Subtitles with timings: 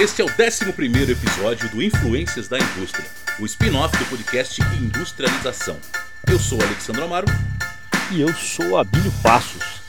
[0.00, 3.04] Este é o 11 episódio do Influências da Indústria,
[3.40, 5.76] o spin-off do podcast Industrialização.
[6.30, 7.26] Eu sou Alexandre Amaro.
[8.12, 9.82] E eu sou Abílio Passos.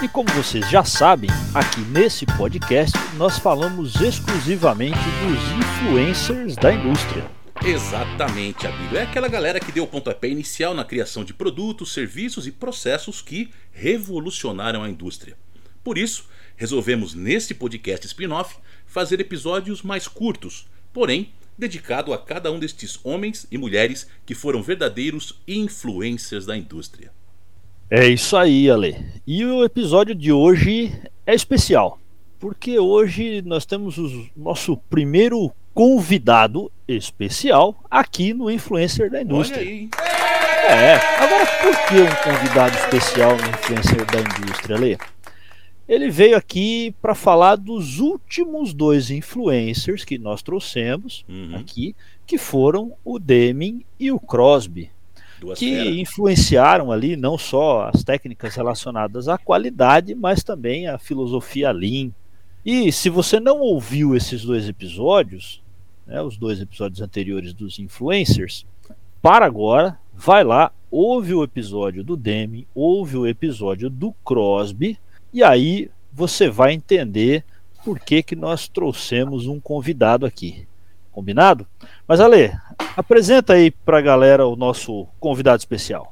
[0.00, 7.28] E como vocês já sabem, aqui nesse podcast nós falamos exclusivamente dos influencers da indústria.
[7.64, 8.96] Exatamente, Abílio.
[8.96, 13.20] É aquela galera que deu o pontapé inicial na criação de produtos, serviços e processos
[13.20, 15.36] que revolucionaram a indústria.
[15.82, 22.58] Por isso, resolvemos neste podcast spin-off fazer episódios mais curtos, porém dedicado a cada um
[22.58, 27.10] destes homens e mulheres que foram verdadeiros influencers da indústria.
[27.90, 28.96] É isso aí, Ale.
[29.26, 30.92] E o episódio de hoje
[31.24, 31.98] é especial,
[32.38, 39.60] porque hoje nós temos o nosso primeiro convidado especial aqui no Influencer da Indústria.
[39.60, 39.90] Olha aí.
[40.68, 44.98] É, agora por que um convidado especial no Influencer da Indústria, Ale?
[45.88, 51.54] Ele veio aqui para falar dos últimos dois influencers que nós trouxemos Uhum.
[51.56, 51.94] aqui,
[52.26, 54.90] que foram o Deming e o Crosby,
[55.40, 55.94] Duas que feras.
[55.96, 62.10] influenciaram ali não só as técnicas relacionadas à qualidade, mas também a filosofia Lean.
[62.64, 65.62] E se você não ouviu esses dois episódios,
[66.04, 68.66] né, os dois episódios anteriores dos influencers,
[69.22, 74.98] para agora, vai lá, ouve o episódio do Deming, ouve o episódio do Crosby,
[75.36, 77.44] e aí você vai entender
[77.84, 80.66] por que, que nós trouxemos um convidado aqui.
[81.12, 81.66] Combinado?
[82.08, 82.58] Mas Ale,
[82.96, 86.10] apresenta aí pra galera o nosso convidado especial.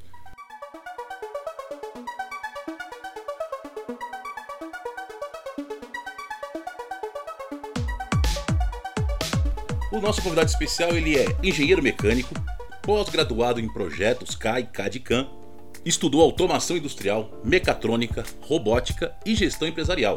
[9.91, 12.34] O nosso convidado especial ele é engenheiro mecânico,
[12.83, 15.44] pós-graduado em projetos CAI e CAD/CAM,
[15.84, 20.16] estudou automação industrial, mecatrônica, robótica e gestão empresarial.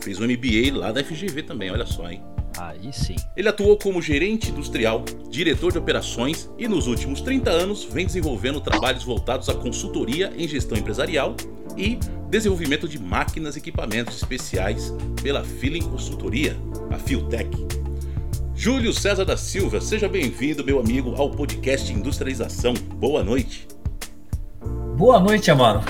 [0.00, 2.22] Fez um MBA lá da FGV também, olha só, hein?
[2.58, 3.16] Aí sim.
[3.36, 8.60] Ele atuou como gerente industrial, diretor de operações e nos últimos 30 anos vem desenvolvendo
[8.60, 11.36] trabalhos voltados à consultoria em gestão empresarial
[11.76, 11.98] e
[12.30, 16.56] desenvolvimento de máquinas e equipamentos especiais pela Feeling Consultoria,
[16.90, 17.50] a Fiotec.
[18.54, 22.72] Júlio César da Silva, seja bem-vindo, meu amigo, ao podcast Industrialização.
[22.72, 23.75] Boa noite.
[24.96, 25.82] Boa noite, Amaro.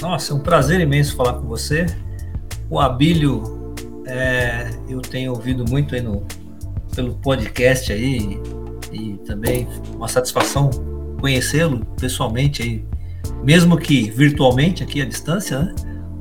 [0.00, 1.84] Nossa, é um prazer imenso falar com você.
[2.70, 3.74] O Abílio,
[4.06, 6.26] é, eu tenho ouvido muito aí no,
[6.94, 8.40] pelo podcast aí
[8.90, 10.70] e também uma satisfação
[11.20, 12.82] conhecê-lo pessoalmente aí,
[13.44, 15.74] mesmo que virtualmente aqui à distância, né?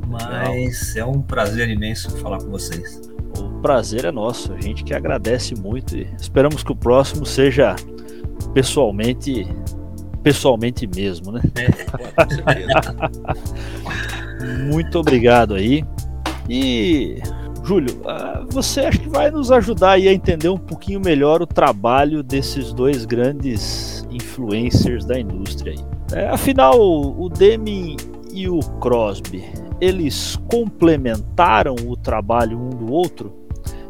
[0.06, 3.00] Mas é um prazer imenso falar com vocês.
[3.40, 4.52] O prazer é nosso.
[4.52, 7.78] A gente que agradece muito e esperamos que o próximo seja
[8.54, 9.48] pessoalmente
[10.24, 11.42] pessoalmente mesmo, né?
[11.92, 12.96] Pô, com certeza.
[14.72, 15.84] Muito obrigado aí.
[16.50, 17.22] E
[17.64, 21.46] Júlio, ah, você acha que vai nos ajudar aí a entender um pouquinho melhor o
[21.46, 26.20] trabalho desses dois grandes influencers da indústria aí.
[26.20, 27.96] É, afinal, o Deming
[28.34, 29.46] e o Crosby,
[29.80, 33.34] eles complementaram o trabalho um do outro?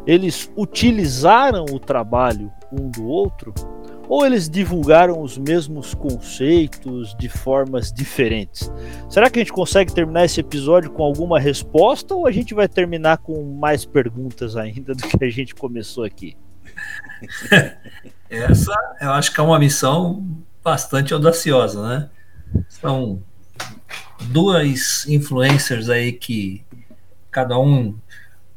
[0.06, 3.54] Eles utilizaram o trabalho um do outro?
[4.10, 8.68] Ou eles divulgaram os mesmos conceitos de formas diferentes?
[9.08, 12.66] Será que a gente consegue terminar esse episódio com alguma resposta ou a gente vai
[12.66, 16.36] terminar com mais perguntas ainda do que a gente começou aqui?
[18.28, 20.26] Essa eu acho que é uma missão
[20.60, 22.10] bastante audaciosa, né?
[22.68, 23.22] São
[24.22, 26.64] duas influencers aí que
[27.30, 27.96] cada um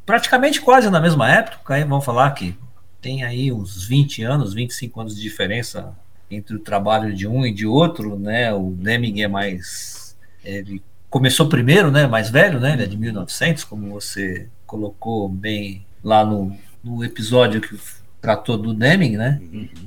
[0.04, 2.58] praticamente quase na mesma época, aí vamos falar que
[3.04, 5.94] tem aí uns 20 anos, 25 anos de diferença
[6.30, 8.50] entre o trabalho de um e de outro, né?
[8.54, 12.72] O Deming é mais ele começou primeiro, né, mais velho, né?
[12.72, 17.78] Ele é de 1900, como você colocou bem lá no, no episódio que
[18.22, 19.38] tratou do Deming, né?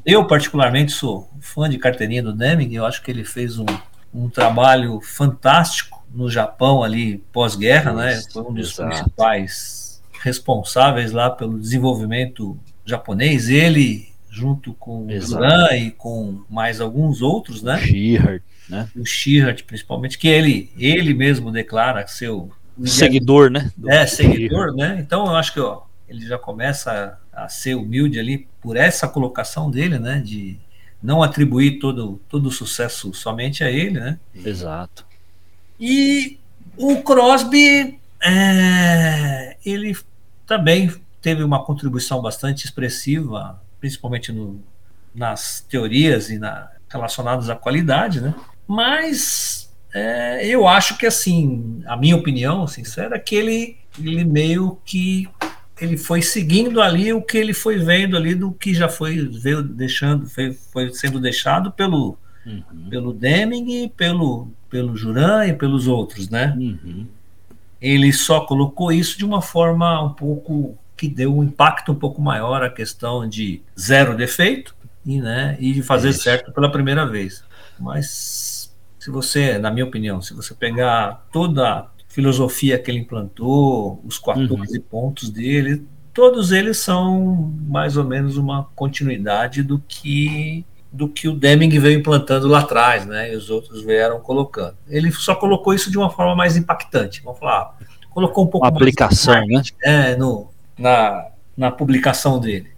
[0.05, 2.75] Eu, particularmente, sou fã de carteirinha do Deming.
[2.75, 3.65] Eu acho que ele fez um,
[4.13, 8.21] um trabalho fantástico no Japão ali pós-guerra, né?
[8.31, 8.89] Foi um dos Exato.
[8.89, 13.49] principais responsáveis lá pelo desenvolvimento japonês.
[13.49, 15.43] Ele, junto com o Exato.
[15.43, 17.79] Duran e com mais alguns outros, né?
[17.79, 18.39] Sheehan,
[18.69, 18.89] né?
[18.95, 22.51] O Shihart, principalmente, que ele, ele mesmo declara ser o
[22.85, 23.71] Seguidor, né?
[23.75, 24.97] Do é, seguidor, né?
[24.99, 29.07] Então eu acho que ó, ele já começa a, a ser humilde ali por essa
[29.07, 30.21] colocação dele, né?
[30.23, 30.59] De
[31.01, 34.19] não atribuir todo, todo o sucesso somente a ele, né?
[34.35, 35.05] Exato.
[35.79, 36.39] E
[36.75, 39.97] o Crosby, é, ele
[40.45, 40.91] também
[41.27, 44.63] teve uma contribuição bastante expressiva, principalmente no,
[45.13, 48.33] nas teorias e na, relacionadas à qualidade, né?
[48.65, 54.79] Mas é, eu acho que, assim, a minha opinião sincera é que ele, ele meio
[54.85, 55.27] que
[55.81, 59.61] ele foi seguindo ali o que ele foi vendo ali do que já foi veio
[59.61, 62.89] deixando, foi, foi sendo deixado pelo, uhum.
[62.89, 66.55] pelo Deming, pelo, pelo Juran e pelos outros, né?
[66.57, 67.05] Uhum.
[67.81, 72.21] Ele só colocou isso de uma forma um pouco que deu um impacto um pouco
[72.21, 76.23] maior a questão de zero defeito e, né, e de fazer isso.
[76.23, 77.43] certo pela primeira vez.
[77.79, 84.17] Mas se você, na minha opinião, se você pegar toda filosofia que ele implantou, os
[84.17, 84.83] 14 uhum.
[84.89, 91.33] pontos dele, todos eles são mais ou menos uma continuidade do que do que o
[91.33, 93.31] Deming veio implantando lá atrás, né?
[93.31, 94.75] E os outros vieram colocando.
[94.87, 97.21] Ele só colocou isso de uma forma mais impactante.
[97.23, 97.77] Vamos falar,
[98.09, 99.61] colocou um pouco uma aplicação, né?
[99.83, 102.69] É, no, na, na publicação dele.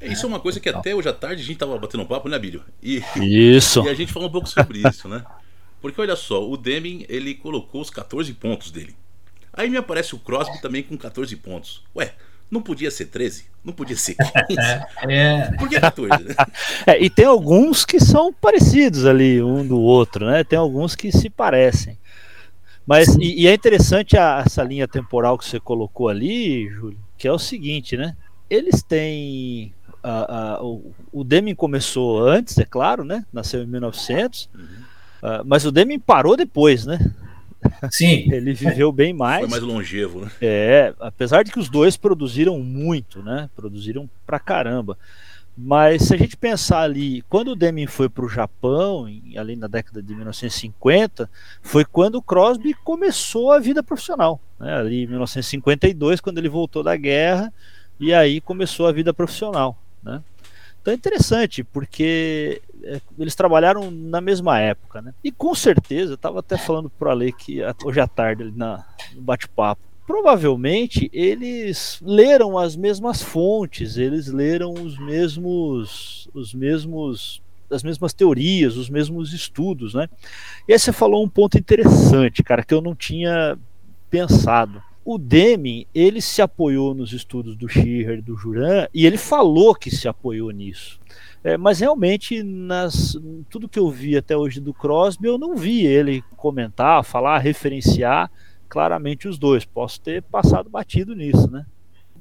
[0.00, 2.06] É, isso é uma coisa que até hoje à tarde a gente tava batendo um
[2.06, 2.62] papo, né, Bílio?
[2.82, 3.84] E, isso.
[3.84, 5.24] E a gente falou um pouco sobre isso, né?
[5.80, 8.94] Porque olha só, o Deming ele colocou os 14 pontos dele.
[9.52, 11.82] Aí me aparece o Crosby também com 14 pontos.
[11.94, 12.12] Ué,
[12.50, 13.46] não podia ser 13?
[13.64, 14.60] Não podia ser 15?
[15.08, 15.50] é.
[15.58, 16.24] Por que 14?
[16.24, 16.34] Né?
[16.86, 20.44] É, e tem alguns que são parecidos ali um do outro, né?
[20.44, 21.98] Tem alguns que se parecem.
[22.86, 27.26] Mas e, e é interessante a, essa linha temporal que você colocou ali, Júlio, que
[27.26, 28.16] é o seguinte, né?
[28.48, 29.72] Eles têm
[30.02, 33.24] a, a, o, o Deming começou antes, é claro, né?
[33.32, 34.48] Nasceu em 1900.
[34.54, 34.62] Uhum.
[34.62, 36.98] Uh, mas o Deming parou depois, né?
[37.90, 38.28] Sim.
[38.32, 39.40] Ele viveu bem mais.
[39.40, 40.30] Foi mais longevo, né?
[40.40, 43.50] É, apesar de que os dois produziram muito, né?
[43.56, 44.96] Produziram pra caramba.
[45.56, 49.06] Mas se a gente pensar ali, quando o Deming foi para o Japão,
[49.36, 51.30] ali na década de 1950,
[51.62, 54.38] foi quando o Crosby começou a vida profissional.
[54.60, 54.74] Né?
[54.74, 57.50] Ali em 1952, quando ele voltou da guerra,
[57.98, 59.78] e aí começou a vida profissional.
[60.02, 60.22] Né?
[60.82, 65.14] Então é interessante, porque é, eles trabalharam na mesma época, né?
[65.24, 68.84] E com certeza, eu estava até falando para o Ale que hoje à tarde, na,
[69.14, 77.82] no bate-papo, provavelmente eles leram as mesmas fontes, eles leram os mesmos, os mesmos as
[77.82, 80.08] mesmas teorias, os mesmos estudos, né?
[80.68, 83.58] E aí você falou um ponto interessante, cara, que eu não tinha
[84.08, 89.72] pensado o Deming ele se apoiou nos estudos do Schirrer, do Juran, e ele falou
[89.72, 90.98] que se apoiou nisso.
[91.44, 93.16] É, mas realmente, nas,
[93.48, 98.28] tudo que eu vi até hoje do Crosby, eu não vi ele comentar, falar, referenciar
[98.68, 99.64] claramente os dois.
[99.64, 101.64] Posso ter passado batido nisso, né?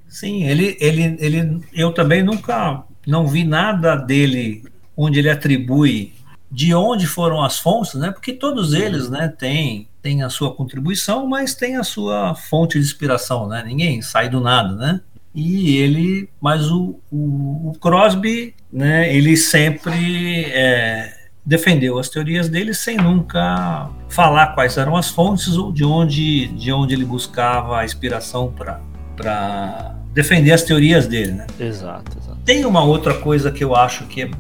[0.08, 4.64] Sim, ele, ele, ele, eu também nunca não vi nada dele
[4.96, 6.14] onde ele atribui
[6.50, 8.12] de onde foram as fontes, né?
[8.12, 12.86] Porque todos eles, né, têm tem a sua contribuição, mas tem a sua fonte de
[12.86, 13.64] inspiração, né?
[13.66, 15.02] Ninguém sai do nada, né?
[15.34, 19.12] E ele, mas o, o, o Crosby, né?
[19.12, 21.12] Ele sempre é,
[21.46, 26.72] defendeu as teorias dele sem nunca falar quais eram as fontes ou de onde, de
[26.72, 31.48] onde ele buscava a inspiração para defender as teorias dele, né?
[31.60, 32.38] Exato, exato.
[32.44, 34.32] Tem uma outra coisa que eu acho que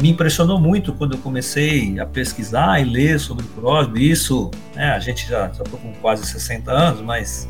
[0.00, 4.10] me impressionou muito quando eu comecei a pesquisar e ler sobre o Crosby.
[4.10, 7.48] Isso, né, a gente já estou com quase 60 anos, mas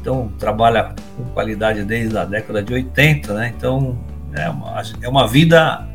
[0.00, 3.52] então trabalha com qualidade desde a década de 80, né?
[3.56, 3.98] Então
[4.32, 5.86] é uma, é uma vida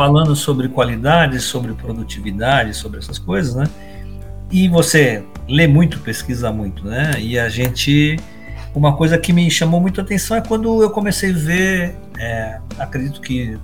[0.00, 3.64] falando sobre qualidade, sobre produtividade, sobre essas coisas, né?
[4.50, 7.10] E você lê muito, pesquisa muito, né?
[7.18, 8.16] E a gente
[8.74, 12.58] uma coisa que me chamou muito a atenção é quando eu comecei a ver, é,
[12.78, 13.58] acredito que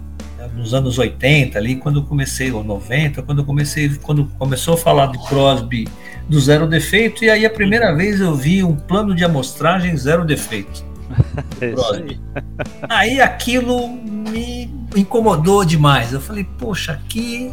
[0.54, 4.76] nos anos 80 ali, quando eu comecei, ou 90, quando eu comecei, quando começou a
[4.76, 5.88] falar de Crosby
[6.28, 10.22] do zero defeito, e aí a primeira vez eu vi um plano de amostragem zero
[10.22, 10.84] defeito.
[11.60, 12.20] É aí.
[12.88, 16.12] aí aquilo me incomodou demais.
[16.12, 17.52] Eu falei, poxa, aqui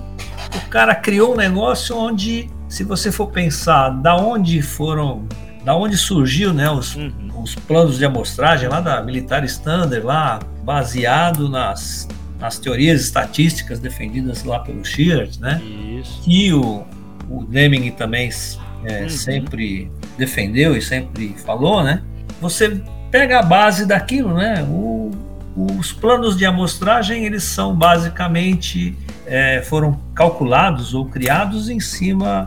[0.55, 5.27] o cara criou um negócio onde, se você for pensar da onde foram,
[5.63, 7.11] da onde surgiu né, os, uhum.
[7.41, 12.07] os planos de amostragem lá da Militar Standard, lá baseado nas
[12.43, 15.61] nas teorias estatísticas defendidas lá pelo Shearer, né?
[15.63, 16.21] Isso.
[16.23, 16.83] Que o,
[17.29, 18.29] o Deming também
[18.83, 19.09] é, uhum.
[19.09, 22.03] sempre defendeu e sempre falou, né?
[22.41, 22.83] Você
[23.13, 24.63] pega a base daquilo, né?
[24.63, 25.11] O,
[25.55, 32.43] os planos de amostragem eles são basicamente é, foram calculados ou criados em cima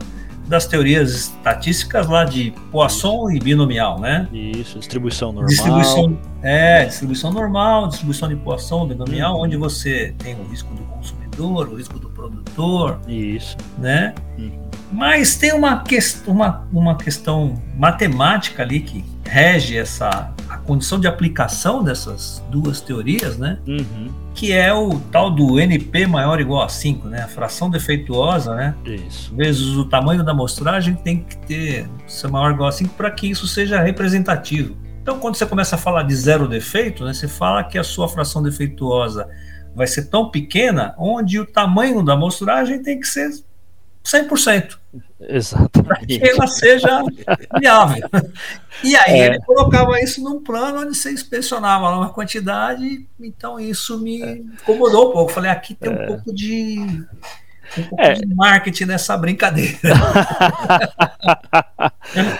[0.48, 4.28] das teorias estatísticas lá de Poisson e binomial, né?
[4.32, 5.48] Isso, distribuição normal.
[5.48, 9.42] Distribuição, é, distribuição normal, distribuição de Poisson, binomial, uhum.
[9.42, 12.98] onde você tem o risco do consumidor, o risco do produtor.
[13.06, 13.56] Isso.
[13.78, 14.12] Né?
[14.36, 14.65] Uhum.
[14.92, 21.08] Mas tem uma, que, uma, uma questão matemática ali que rege essa a condição de
[21.08, 23.58] aplicação dessas duas teorias, né?
[23.66, 24.10] Uhum.
[24.34, 27.22] Que é o tal do NP maior ou igual a 5, né?
[27.22, 28.74] A fração defeituosa, né?
[28.84, 29.34] Isso.
[29.34, 33.10] Vezes o tamanho da amostragem tem que ter ser maior ou igual a 5 para
[33.10, 34.76] que isso seja representativo.
[35.02, 38.08] Então, quando você começa a falar de zero defeito, né, você fala que a sua
[38.08, 39.28] fração defeituosa
[39.74, 43.30] vai ser tão pequena, onde o tamanho da amostragem tem que ser
[44.06, 44.78] 100%.
[45.28, 45.82] Exatamente.
[45.82, 47.02] Para que ela seja
[47.58, 48.08] viável.
[48.84, 49.26] E aí é.
[49.26, 54.36] ele colocava isso num plano onde você inspecionava uma quantidade, então isso me é.
[54.36, 55.32] incomodou um pouco.
[55.32, 56.06] Falei, aqui tem um é.
[56.06, 57.04] pouco de
[57.78, 58.14] um pouco é.
[58.14, 59.78] de marketing nessa brincadeira.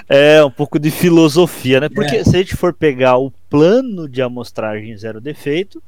[0.08, 1.88] é, um pouco de filosofia, né?
[1.88, 2.24] Porque é.
[2.24, 5.82] se a gente for pegar o plano de amostragem zero defeito,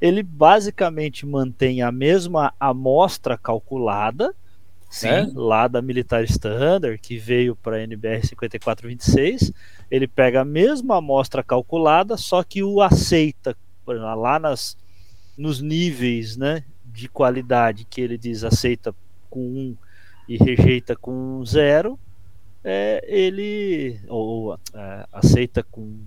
[0.00, 4.32] ele basicamente mantém a mesma amostra calculada,
[5.02, 5.32] né?
[5.34, 9.52] lá da Militar Standard, que veio para a NBR 5426.
[9.90, 14.76] Ele pega a mesma amostra calculada, só que o aceita lá nas,
[15.36, 18.94] nos níveis né, de qualidade que ele diz aceita
[19.28, 19.76] com 1 um
[20.28, 21.98] e rejeita com 0,
[22.62, 25.98] é, ele ou é, aceita com,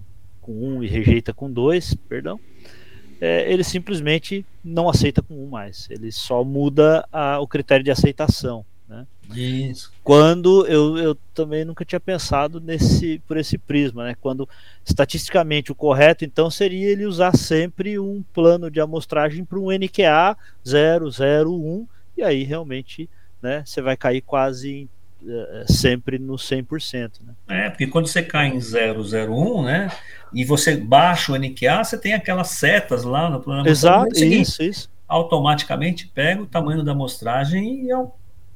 [0.41, 2.39] com 1 um e rejeita com 2, perdão,
[3.21, 5.87] é, ele simplesmente não aceita com 1 um mais.
[5.89, 8.65] Ele só muda a, o critério de aceitação.
[9.35, 9.91] Isso.
[10.03, 14.15] Quando eu, eu também nunca tinha pensado nesse por esse prisma, né?
[14.19, 14.47] Quando
[14.85, 20.37] estatisticamente o correto então seria ele usar sempre um plano de amostragem para um NQA
[20.65, 23.09] 001 e aí realmente,
[23.41, 24.89] né, você vai cair quase
[25.27, 27.33] é, sempre no 100%, né?
[27.47, 29.91] É, porque quando você cai em 001, né,
[30.33, 34.89] e você baixa o NQA, você tem aquelas setas lá no plano Exato, isso, isso.
[35.07, 37.97] Automaticamente pega o tamanho da amostragem e é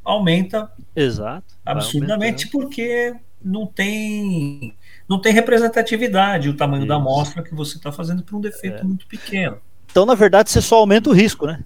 [0.03, 4.75] aumenta Exato, absurdamente porque não tem
[5.07, 6.87] não tem representatividade o tamanho Isso.
[6.87, 8.83] da amostra que você está fazendo para um defeito é.
[8.83, 9.57] muito pequeno.
[9.89, 11.61] Então, na verdade, você só aumenta o risco, né?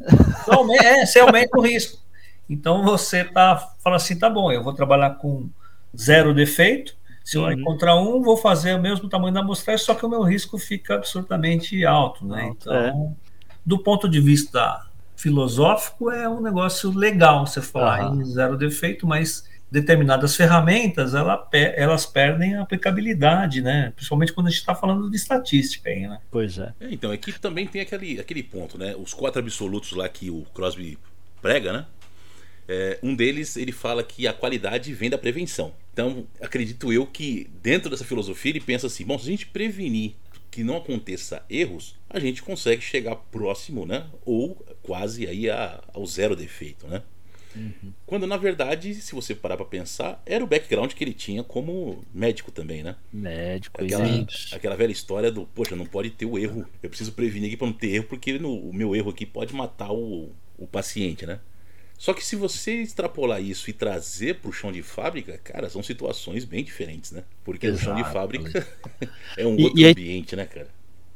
[0.81, 1.99] É, você aumenta o risco.
[2.49, 5.49] Então você tá fala assim, tá bom, eu vou trabalhar com
[5.95, 6.95] zero defeito.
[7.23, 7.51] Se eu uhum.
[7.51, 10.95] encontrar um, vou fazer o mesmo tamanho da amostragem, só que o meu risco fica
[10.95, 12.51] absurdamente alto, né?
[12.55, 12.93] Então, é.
[13.65, 14.85] do ponto de vista
[15.25, 18.21] filosófico é um negócio legal você falar uhum.
[18.21, 23.91] em zero defeito, mas determinadas ferramentas ela, elas perdem a aplicabilidade, né?
[23.95, 26.19] Principalmente quando a gente está falando de estatística aí, né?
[26.29, 26.71] Pois é.
[26.79, 26.91] é.
[26.91, 28.95] Então, aqui também tem aquele, aquele ponto, né?
[28.95, 30.95] Os quatro absolutos lá que o Crosby
[31.41, 31.85] prega, né?
[32.67, 35.73] É, um deles ele fala que a qualidade vem da prevenção.
[35.91, 40.13] Então, acredito eu que dentro dessa filosofia ele pensa assim: bom, se a gente prevenir
[40.55, 44.07] que não aconteça erros, a gente consegue chegar próximo, né?
[44.25, 47.03] Ou quase aí a, ao zero defeito, né?
[47.53, 47.91] Uhum.
[48.05, 52.05] Quando na verdade, se você parar para pensar, era o background que ele tinha como
[52.13, 52.95] médico também, né?
[53.11, 54.05] Médico, aquela,
[54.53, 56.65] aquela velha história do, poxa, não pode ter o erro.
[56.81, 59.53] Eu preciso prevenir aqui para não ter erro, porque no, o meu erro aqui pode
[59.53, 61.41] matar o, o paciente, né?
[61.97, 65.81] Só que se você extrapolar isso e trazer para o chão de fábrica, cara, são
[65.81, 67.23] situações bem diferentes, né?
[67.43, 67.81] Porque Exato.
[67.81, 68.67] o chão de fábrica
[69.37, 70.67] é um e, outro e aí, ambiente, né, cara?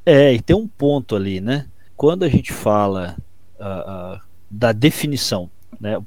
[0.05, 1.67] É, e tem um ponto ali, né?
[1.95, 3.17] Quando a gente fala
[3.59, 6.01] uh, uh, da definição, né?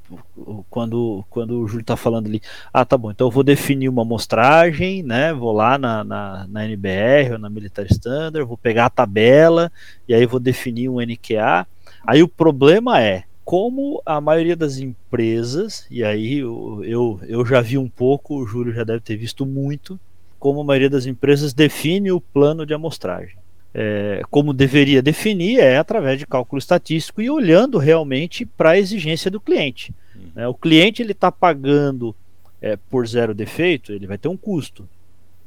[0.68, 4.02] Quando, quando o Júlio está falando ali, ah, tá bom, então eu vou definir uma
[4.02, 5.32] amostragem, né?
[5.32, 9.70] Vou lá na, na, na NBR ou na Military Standard, vou pegar a tabela
[10.08, 11.66] e aí vou definir um NQA.
[12.06, 17.60] Aí o problema é como a maioria das empresas, e aí eu, eu, eu já
[17.60, 19.98] vi um pouco, o Júlio já deve ter visto muito,
[20.38, 23.36] como a maioria das empresas define o plano de amostragem.
[23.74, 29.30] É, como deveria definir é através de cálculo estatístico e olhando realmente para a exigência
[29.30, 29.94] do cliente.
[30.14, 30.22] Uhum.
[30.34, 30.46] Né?
[30.46, 32.14] O cliente ele está pagando
[32.60, 34.86] é, por zero defeito, ele vai ter um custo,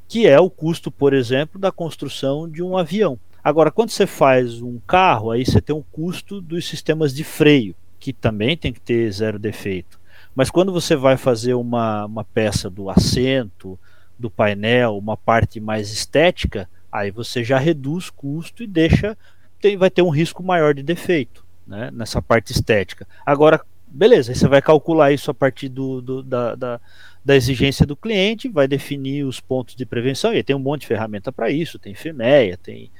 [0.08, 3.20] que é o custo, por exemplo, da construção de um avião.
[3.44, 7.75] Agora, quando você faz um carro, aí você tem um custo dos sistemas de freio
[8.05, 10.00] que também tem que ter zero defeito.
[10.35, 13.79] Mas quando você vai fazer uma, uma peça do assento,
[14.19, 19.17] do painel, uma parte mais estética, aí você já reduz custo e deixa
[19.59, 23.07] tem, vai ter um risco maior de defeito né, nessa parte estética.
[23.25, 26.81] Agora, beleza, você vai calcular isso a partir do, do da, da,
[27.25, 30.88] da, exigência do cliente, vai definir os pontos de prevenção, e tem um monte de
[30.88, 32.91] ferramenta para isso, tem FEMEA, tem,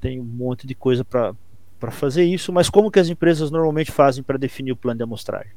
[0.00, 1.32] tem um monte de coisa para
[1.78, 5.04] para fazer isso, mas como que as empresas normalmente fazem para definir o plano de
[5.04, 5.52] amostragem?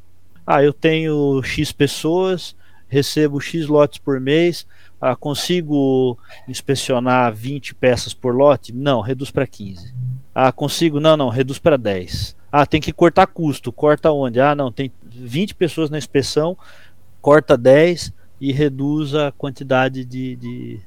[0.46, 2.56] Ah, eu tenho X pessoas,
[2.88, 4.66] recebo X lotes por mês,
[5.00, 8.74] ah, consigo inspecionar 20 peças por lote?
[8.74, 9.94] Não, reduz para 15.
[10.34, 11.00] Ah, consigo?
[11.00, 12.36] Não, não, reduz para 10.
[12.52, 14.40] Ah, tem que cortar custo, corta onde?
[14.40, 16.58] Ah, não, tem 20 pessoas na inspeção,
[17.22, 20.80] corta 10 e reduz a quantidade de, de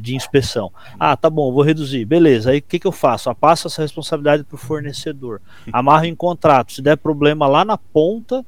[0.00, 0.72] de inspeção.
[0.98, 2.04] Ah, tá bom, vou reduzir.
[2.04, 3.28] Beleza, aí o que, que eu faço?
[3.28, 5.40] Eu passo essa responsabilidade para o fornecedor.
[5.72, 6.72] Amarro em contrato.
[6.72, 8.44] Se der problema lá na ponta,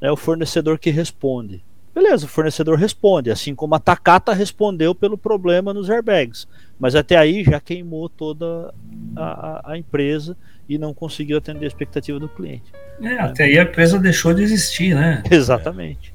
[0.00, 1.62] é o fornecedor que responde.
[1.92, 6.46] Beleza, o fornecedor responde, assim como a Takata respondeu pelo problema nos airbags.
[6.78, 8.72] Mas até aí já queimou toda
[9.16, 10.36] a, a, a empresa
[10.70, 12.72] e não conseguiu atender a expectativa do cliente.
[13.02, 15.20] É, até aí a empresa deixou de existir, né?
[15.28, 16.12] Exatamente.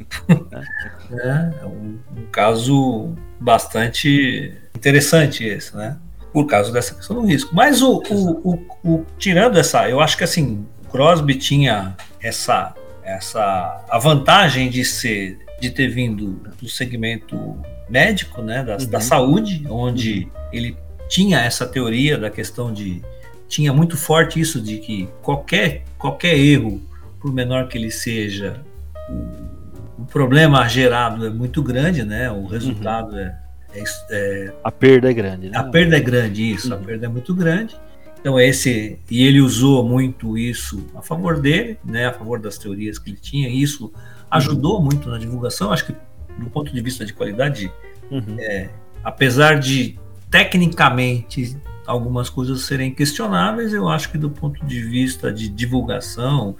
[1.11, 5.97] é, é um, um, caso bastante interessante esse, né?
[6.31, 7.53] Por causa dessa questão do risco.
[7.53, 12.73] Mas o, o, o, o tirando essa, eu acho que assim, o Crosby tinha essa,
[13.03, 17.57] essa a vantagem de ser de ter vindo do segmento
[17.89, 18.85] médico, né, da, uhum.
[18.87, 20.49] da saúde, onde uhum.
[20.51, 23.01] ele tinha essa teoria da questão de
[23.47, 26.81] tinha muito forte isso de que qualquer qualquer erro,
[27.19, 28.61] por menor que ele seja,
[29.09, 32.31] o, o problema gerado é muito grande, né?
[32.31, 33.19] O resultado uhum.
[33.19, 33.37] é,
[33.73, 35.49] é, é, a perda é grande.
[35.49, 35.57] Né?
[35.57, 36.73] A perda é grande, isso.
[36.73, 36.83] A uhum.
[36.83, 37.75] perda é muito grande.
[38.19, 42.07] Então esse e ele usou muito isso a favor dele, né?
[42.07, 43.49] A favor das teorias que ele tinha.
[43.49, 43.91] Isso
[44.29, 45.71] ajudou muito na divulgação.
[45.71, 45.95] Acho que
[46.39, 47.71] do ponto de vista de qualidade,
[48.09, 48.35] uhum.
[48.39, 48.69] é,
[49.03, 49.97] apesar de
[50.29, 56.55] tecnicamente algumas coisas serem questionáveis, eu acho que do ponto de vista de divulgação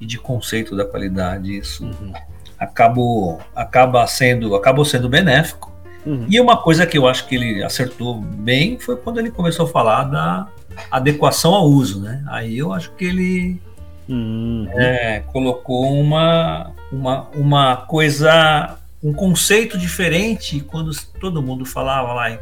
[0.00, 2.12] e de conceito da qualidade, isso uhum.
[2.58, 5.72] acabou, acaba sendo, acabou sendo benéfico.
[6.04, 6.26] Uhum.
[6.28, 9.68] E uma coisa que eu acho que ele acertou bem foi quando ele começou a
[9.68, 10.48] falar da
[10.90, 12.24] adequação ao uso, né?
[12.26, 13.62] Aí eu acho que ele
[14.08, 14.68] uhum.
[14.72, 22.38] é, colocou uma, uma, uma coisa, um conceito diferente quando todo mundo falava lá.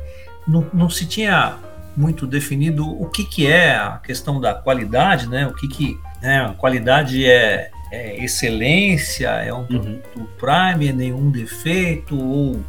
[0.49, 1.58] Não, não se tinha
[2.00, 5.47] muito definido o que, que é a questão da qualidade, né?
[5.47, 6.40] O que, que né?
[6.40, 10.00] a qualidade é, é excelência, é um uhum.
[10.38, 12.61] prime, é nenhum defeito, ou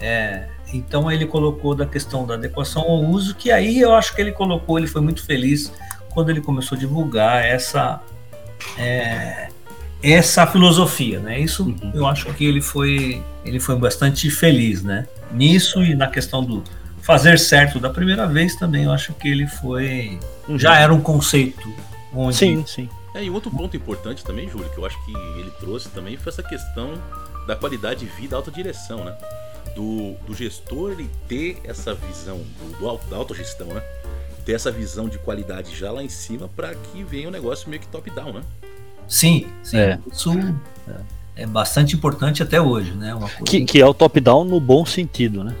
[0.00, 4.20] é, então ele colocou da questão da adequação ao uso, que aí eu acho que
[4.20, 5.72] ele colocou, ele foi muito feliz
[6.10, 8.00] quando ele começou a divulgar essa
[8.78, 9.48] é,
[10.00, 11.40] essa filosofia, né?
[11.40, 11.90] Isso uhum.
[11.92, 15.06] eu acho que ele foi ele foi bastante feliz, né?
[15.32, 16.62] Nisso e na questão do
[17.08, 20.58] fazer certo da primeira vez também, eu acho que ele foi uhum.
[20.58, 21.72] já era um conceito
[22.14, 22.86] onde sim, sim.
[23.14, 26.30] É, e outro ponto importante também, Júlio, que eu acho que ele trouxe também foi
[26.30, 27.00] essa questão
[27.46, 29.16] da qualidade de vida, autodireção, né?
[29.74, 33.82] Do, do gestor ele ter essa visão do, do da autogestão, né?
[34.44, 37.80] Ter essa visão de qualidade já lá em cima para que venha um negócio meio
[37.80, 38.42] que top-down, né?
[39.08, 39.78] Sim, sim.
[39.78, 39.98] É.
[40.12, 40.30] Isso
[40.86, 41.42] é.
[41.42, 43.14] é bastante importante até hoje, né?
[43.14, 43.44] Uma coisa...
[43.44, 45.56] que, que é o top-down no bom sentido, né?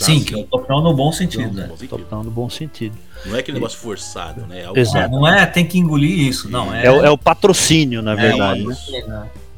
[0.00, 1.52] Tá, sim, que é o top-down no bom sentido.
[1.52, 1.70] Né?
[1.88, 2.96] Top-down no bom sentido.
[3.26, 4.62] Não é aquele negócio forçado, né?
[4.62, 5.10] É Exato.
[5.10, 6.74] Não é tem que engolir isso, não.
[6.74, 8.64] É, é, o, é o patrocínio, na é verdade.
[8.64, 8.74] Né?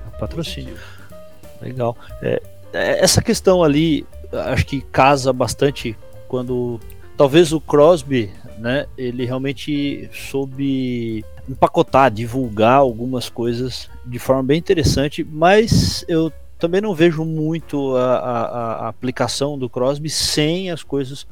[0.04, 0.76] É o patrocínio.
[1.60, 1.96] Legal.
[2.20, 6.80] É, é, essa questão ali, acho que casa bastante quando
[7.16, 8.28] talvez o Crosby,
[8.58, 16.80] né, ele realmente soube empacotar, divulgar algumas coisas de forma bem interessante, mas eu também
[16.80, 21.26] não vejo muito a, a, a aplicação do Crosby sem as coisas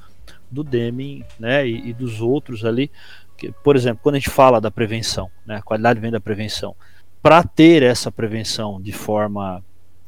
[0.51, 2.91] do Deming né, e, e, dos outros ali.
[3.39, 6.75] Que, por exemplo, quando a gente fala da prevenção, né, a qualidade vem da prevenção.
[7.23, 9.63] Para ter essa prevenção de forma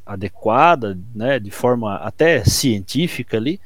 [0.05, 3.61] adequada, né, de forma até científica ali,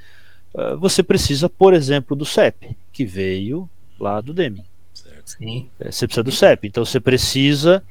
[0.52, 3.66] uh, você precisa, por exemplo, do CEP, que veio
[3.98, 4.64] lá do Deming.
[5.24, 5.70] Sim.
[5.80, 7.82] É, você precisa do CEP, então você precisa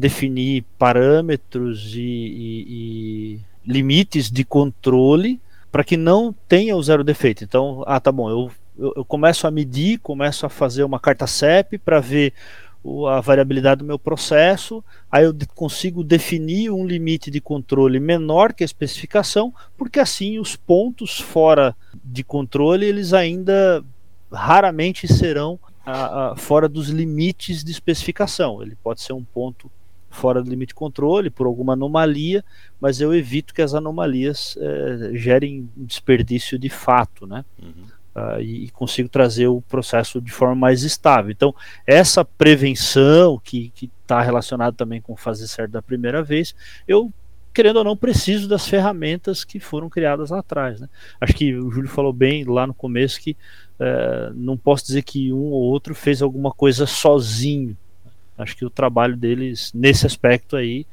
[0.00, 7.44] definir parâmetros e, e, e limites de controle para que não tenha o zero defeito.
[7.44, 11.26] Então, ah, tá bom, eu, eu, eu começo a medir, começo a fazer uma carta
[11.26, 12.32] CEP para ver
[12.82, 18.54] o, a variabilidade do meu processo, aí eu consigo definir um limite de controle menor
[18.54, 23.84] que a especificação, porque assim os pontos fora de controle eles ainda
[24.32, 28.62] raramente serão a, a, fora dos limites de especificação.
[28.62, 29.70] Ele pode ser um ponto
[30.10, 32.44] fora do limite de controle por alguma anomalia,
[32.80, 37.44] mas eu evito que as anomalias é, gerem desperdício de fato, né?
[37.62, 38.00] Uhum.
[38.12, 41.30] Uh, e, e, consigo trazer o processo de forma mais estável.
[41.30, 41.54] Então,
[41.86, 46.52] essa prevenção que está relacionada também com fazer certo da primeira vez,
[46.88, 47.12] eu
[47.52, 50.80] querendo ou não preciso das ferramentas que foram criadas lá atrás.
[50.80, 50.88] Né?
[51.20, 53.36] Acho que o Júlio falou bem lá no começo que
[53.78, 57.76] uh, não posso dizer que um ou outro fez alguma coisa sozinho.
[58.42, 60.86] Acho que o trabalho deles nesse aspecto aí,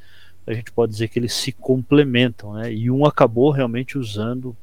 [0.46, 2.74] a gente pode dizer que eles se complementam, né?
[2.74, 4.56] E um acabou realmente usando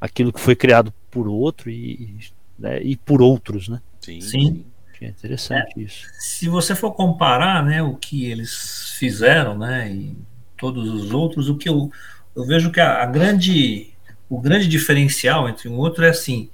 [0.00, 2.18] aquilo que foi criado por outro e,
[2.58, 3.80] né, e por outros, né?
[4.00, 4.20] Sim.
[4.20, 4.64] Sim.
[5.00, 6.06] É interessante é, isso.
[6.18, 10.16] Se você for comparar, né, o que eles fizeram, né, e
[10.56, 11.90] todos os outros, o que eu,
[12.34, 13.94] eu vejo que a, a grande
[14.28, 16.48] o grande diferencial entre um outro é assim,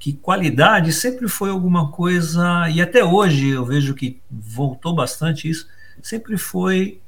[0.00, 5.68] que qualidade sempre foi alguma coisa, e até hoje eu vejo que voltou bastante isso,
[6.02, 7.02] sempre foi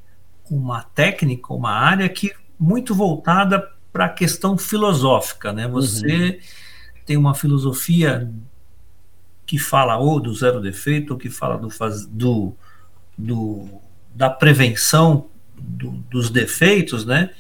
[0.51, 5.67] uma técnica, uma área que muito voltada para a questão filosófica, né?
[5.69, 7.03] Você uhum.
[7.07, 8.31] tem uma filosofia
[9.47, 11.69] que fala ou do zero defeito, ou que fala do,
[12.11, 12.55] do,
[13.17, 13.81] do
[14.15, 17.31] da prevenção do, dos defeitos, né?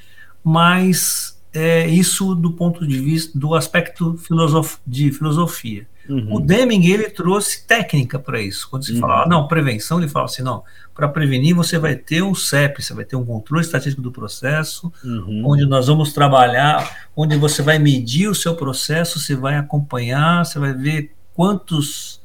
[0.42, 5.86] Mas é isso do ponto de vista do aspecto filosof, de filosofia.
[6.08, 6.36] Uhum.
[6.36, 8.68] O Deming ele trouxe técnica para isso.
[8.68, 9.00] Quando se uhum.
[9.00, 12.82] fala, ah, não, prevenção, ele fala assim, não, para prevenir você vai ter um CEP,
[12.82, 15.42] você vai ter um controle estatístico do processo, uhum.
[15.44, 20.58] onde nós vamos trabalhar, onde você vai medir o seu processo, você vai acompanhar, você
[20.58, 22.20] vai ver quantos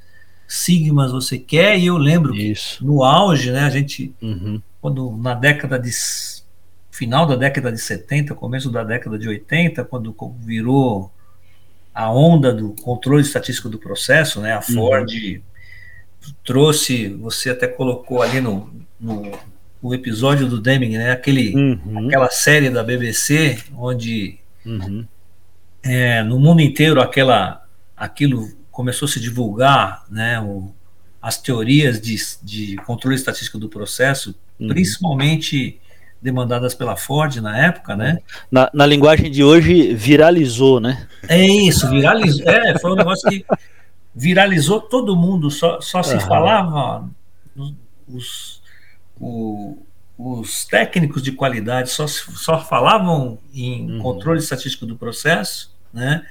[0.47, 1.77] sigmas você quer.
[1.77, 2.79] E eu lembro isso.
[2.79, 4.61] que no auge, né, a gente, uhum.
[4.81, 5.91] quando na década de
[6.97, 11.11] final da década de 70, começo da década de 80, quando virou
[11.93, 14.53] a onda do controle estatístico do processo, né?
[14.53, 14.75] A uhum.
[14.75, 15.41] Ford uhum.
[16.43, 19.31] trouxe, você até colocou ali no, no,
[19.81, 21.11] no episódio do Deming, né?
[21.11, 22.07] Aquele, uhum.
[22.07, 25.05] Aquela série da BBC onde uhum.
[25.83, 27.63] é, no mundo inteiro aquela,
[27.95, 30.41] aquilo começou a se divulgar, né?
[30.41, 30.73] O,
[31.21, 34.67] as teorias de, de controle estatístico do processo, uhum.
[34.69, 35.79] principalmente
[36.21, 38.19] demandadas pela Ford na época, né?
[38.51, 41.07] Na, na linguagem de hoje, viralizou, né?
[41.27, 42.47] É isso, viralizou.
[42.47, 43.45] É, foi um negócio que
[44.15, 46.21] viralizou todo mundo, só, só se uhum.
[46.21, 47.09] falava
[48.07, 48.61] os,
[49.19, 49.77] o,
[50.17, 53.99] os técnicos de qualidade só, só falavam em uhum.
[53.99, 56.25] controle estatístico do processo, né?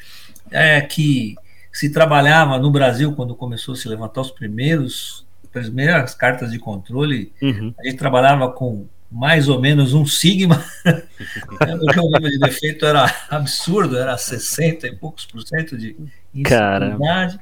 [0.51, 1.35] É que
[1.73, 7.33] se trabalhava no Brasil quando começou a se levantar os primeiros primeiras cartas de controle,
[7.41, 7.73] uhum.
[7.79, 13.97] a gente trabalhava com mais ou menos um sigma, o nível de defeito era absurdo,
[13.97, 15.97] era 60 e poucos por cento de
[16.35, 17.39] instabilidade.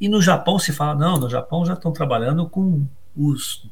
[0.00, 3.66] E no Japão se fala, não, no Japão já estão trabalhando com os.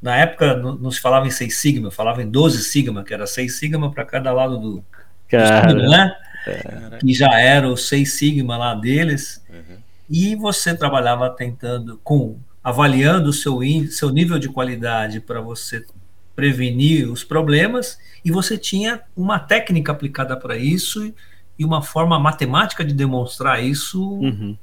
[0.00, 3.58] Na época não, se falava em 6 sigma, falava em 12 sigma, que era 6
[3.58, 4.84] sigma para cada lado do, do
[5.30, 6.16] sigma, né?
[7.00, 9.42] Que já era o 6 sigma lá deles.
[9.48, 9.78] Uhum.
[10.08, 15.84] E você trabalhava tentando, com avaliando o seu, seu nível de qualidade para você
[16.34, 21.12] prevenir os problemas e você tinha uma técnica aplicada para isso
[21.58, 24.56] e uma forma matemática de demonstrar isso uhum.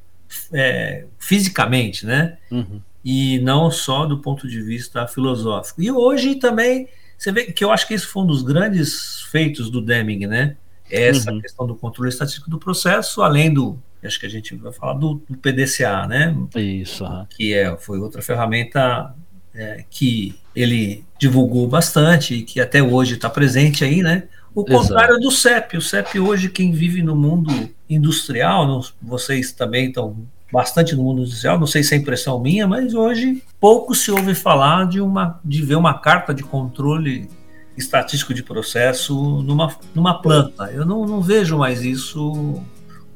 [0.52, 2.38] é, fisicamente, né?
[2.52, 2.82] Uhum.
[3.04, 5.82] E não só do ponto de vista filosófico.
[5.82, 9.70] E hoje também você vê que eu acho que isso foi um dos grandes feitos
[9.70, 10.58] do Deming, né?
[10.90, 11.40] Essa uhum.
[11.40, 15.22] questão do controle estatístico do processo, além do acho que a gente vai falar do,
[15.30, 16.36] do PDCA, né?
[16.56, 17.06] Isso.
[17.30, 19.14] Que é, foi outra ferramenta
[19.54, 24.24] é, que ele divulgou bastante e que até hoje está presente aí, né?
[24.54, 25.22] O contrário Exato.
[25.22, 25.78] do CEP.
[25.78, 30.18] O CEP hoje, quem vive no mundo industrial, vocês também estão
[30.52, 34.36] bastante no mundo industrial, não sei se é impressão minha, mas hoje pouco se ouve
[34.36, 37.30] falar de, uma, de ver uma carta de controle
[37.78, 40.70] estatístico de processo numa, numa planta.
[40.74, 42.62] Eu não, não vejo mais isso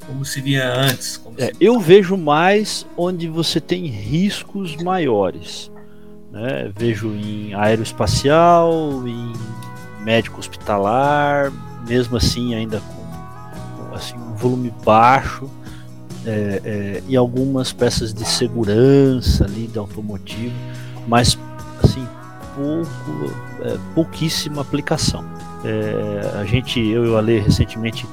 [0.08, 1.21] como se via antes.
[1.38, 1.54] É, se...
[1.60, 5.69] Eu vejo mais onde você tem riscos maiores.
[6.36, 6.69] Né?
[6.78, 9.32] Vejo em aeroespacial, em
[10.04, 11.52] médico hospitalar,
[11.88, 15.50] mesmo assim ainda com assim, um volume baixo,
[16.26, 20.54] é, é, e algumas peças de segurança ali de automotivo,
[21.08, 21.39] mas
[21.82, 22.06] assim
[22.54, 25.24] pouco, é, pouquíssima aplicação.
[25.63, 28.06] É, a gente, eu e o Ale recentemente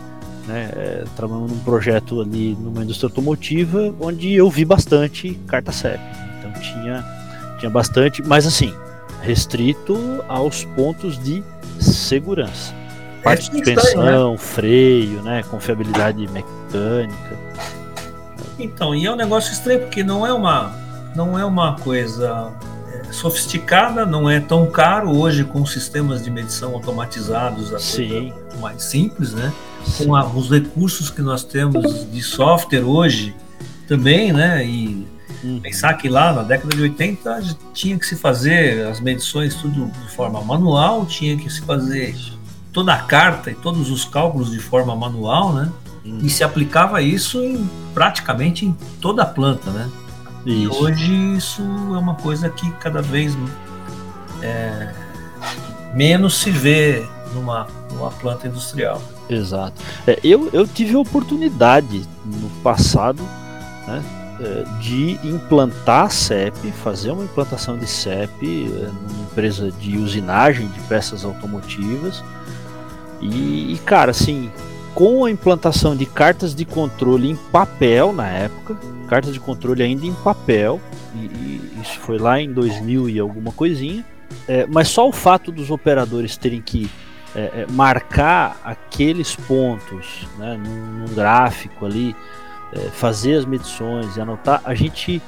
[0.47, 6.01] né, é, trabalhamos num projeto ali numa indústria automotiva onde eu vi bastante carta CEP.
[6.39, 7.22] Então tinha
[7.63, 8.75] tinha bastante, mas assim,
[9.21, 11.43] restrito aos pontos de
[11.81, 12.75] segurança.
[13.21, 14.39] É Parte de suspensão, né?
[14.39, 17.39] freio, né, confiabilidade mecânica.
[18.59, 20.75] Então, e é um negócio estranho porque não é uma
[21.15, 22.53] não é uma coisa
[22.89, 28.33] é, sofisticada, não é tão caro hoje com sistemas de medição automatizados, a Sim.
[28.61, 29.53] mais simples, né?
[29.85, 30.07] Sim.
[30.07, 33.37] Com a, os recursos que nós temos de software hoje
[33.87, 34.65] também, né?
[34.65, 35.07] E
[35.43, 35.61] Uhum.
[35.61, 40.15] Pensar que lá na década de 80 tinha que se fazer as medições tudo de
[40.15, 42.15] forma manual, tinha que se fazer
[42.73, 45.71] toda a carta e todos os cálculos de forma manual, né?
[46.05, 46.21] Uhum.
[46.23, 49.91] E se aplicava isso em praticamente em toda a planta, né?
[50.47, 50.57] Isso.
[50.57, 53.37] E hoje isso é uma coisa que cada vez
[54.41, 54.93] é,
[55.95, 59.01] menos se vê numa, numa planta industrial.
[59.29, 59.81] Exato.
[60.07, 63.23] É, eu, eu tive a oportunidade no passado,
[63.87, 64.03] né?
[64.41, 70.81] Eh, de implantar CEP, fazer uma implantação de CEP eh, numa empresa de usinagem de
[70.81, 72.25] peças automotivas.
[73.21, 74.51] E, cara, assim,
[74.95, 80.07] com a implantação de cartas de controle em papel na época, cartas de controle ainda
[80.07, 80.81] em papel,
[81.15, 84.05] e, e isso foi lá em 2000 e alguma coisinha,
[84.49, 86.91] é, mas só o fato dos operadores terem que
[87.35, 92.17] é, marcar aqueles pontos né, num, num gráfico ali,
[92.73, 95.23] é, fazer as medições e anotar, a gente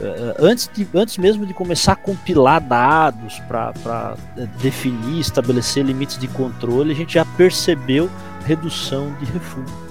[0.00, 6.18] é, antes, de, antes mesmo de começar a compilar dados para é, definir, estabelecer limites
[6.18, 8.10] de controle, a gente já percebeu
[8.44, 9.86] redução de refúgio.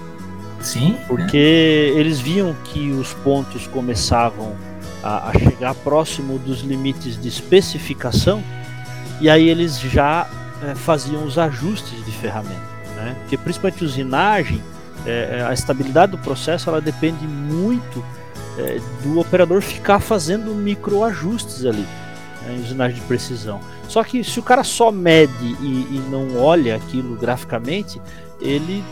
[0.62, 0.98] Sim.
[1.08, 2.00] Porque é.
[2.00, 4.56] eles viam que os pontos começavam
[5.04, 8.44] a, a, chegar próximo dos limites de especificação
[9.22, 10.28] e aí eles já
[10.64, 12.76] é, faziam os ajustes de ferramenta.
[12.96, 13.16] Né?
[13.22, 14.62] Porque principalmente usinagem,
[15.06, 18.04] é, a estabilidade do processo ela depende muito
[18.58, 21.86] é, do operador ficar fazendo microajustes ali
[22.42, 23.60] né, em usinagem de precisão.
[23.88, 28.02] Só que se o cara só mede e, e, não olha aquilo graficamente,
[28.42, 28.84] ele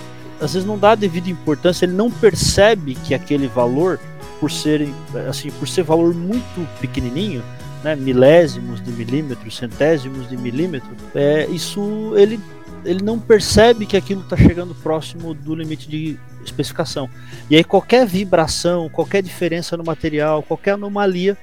[0.41, 3.99] às vezes não dá a devida importância, ele não percebe que aquele valor,
[4.39, 4.89] por ser
[5.29, 7.41] assim, por ser valor muito pequenininho,
[7.83, 12.39] né, milésimos de milímetro, centésimos de milímetro, é, isso ele
[12.85, 17.09] ele não percebe que aquilo está chegando próximo do limite de especificação.
[17.49, 21.37] E aí qualquer vibração, qualquer diferença no material, qualquer anomalia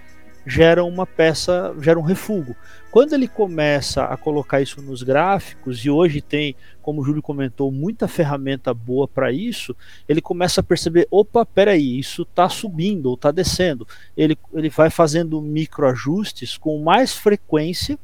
[0.46, 2.56] gera uma peça, gera um refúgio.
[2.90, 7.70] Quando ele começa a colocar isso nos gráficos, e hoje tem, como o Júlio comentou,
[7.70, 9.76] muita ferramenta boa para isso,
[10.08, 13.86] ele começa a perceber, opa, peraí, isso está subindo ou está descendo.
[14.16, 17.98] Ele, ele vai fazendo microajustes com mais frequência,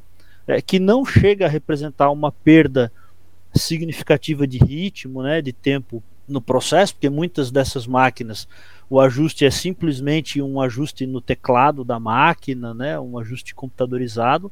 [0.46, 2.92] é, que não chega a representar uma perda
[3.56, 8.48] significativa de ritmo, né, de tempo no processo, porque muitas dessas máquinas
[8.88, 14.50] o ajuste é simplesmente um ajuste no teclado da máquina, né, um ajuste computadorizado,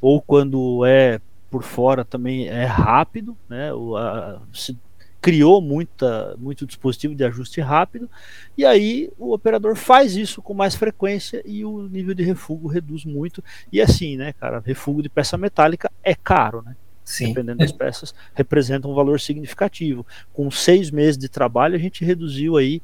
[0.00, 4.76] ou quando é por fora também é rápido, né, o, a, se
[5.20, 8.10] criou muita, muito dispositivo de ajuste rápido,
[8.58, 13.04] e aí o operador faz isso com mais frequência e o nível de refúgio reduz
[13.04, 17.28] muito, e assim, né, cara, refúgio de peça metálica é caro, né, Sim.
[17.28, 20.06] dependendo das peças, representa um valor significativo.
[20.32, 22.80] Com seis meses de trabalho, a gente reduziu aí,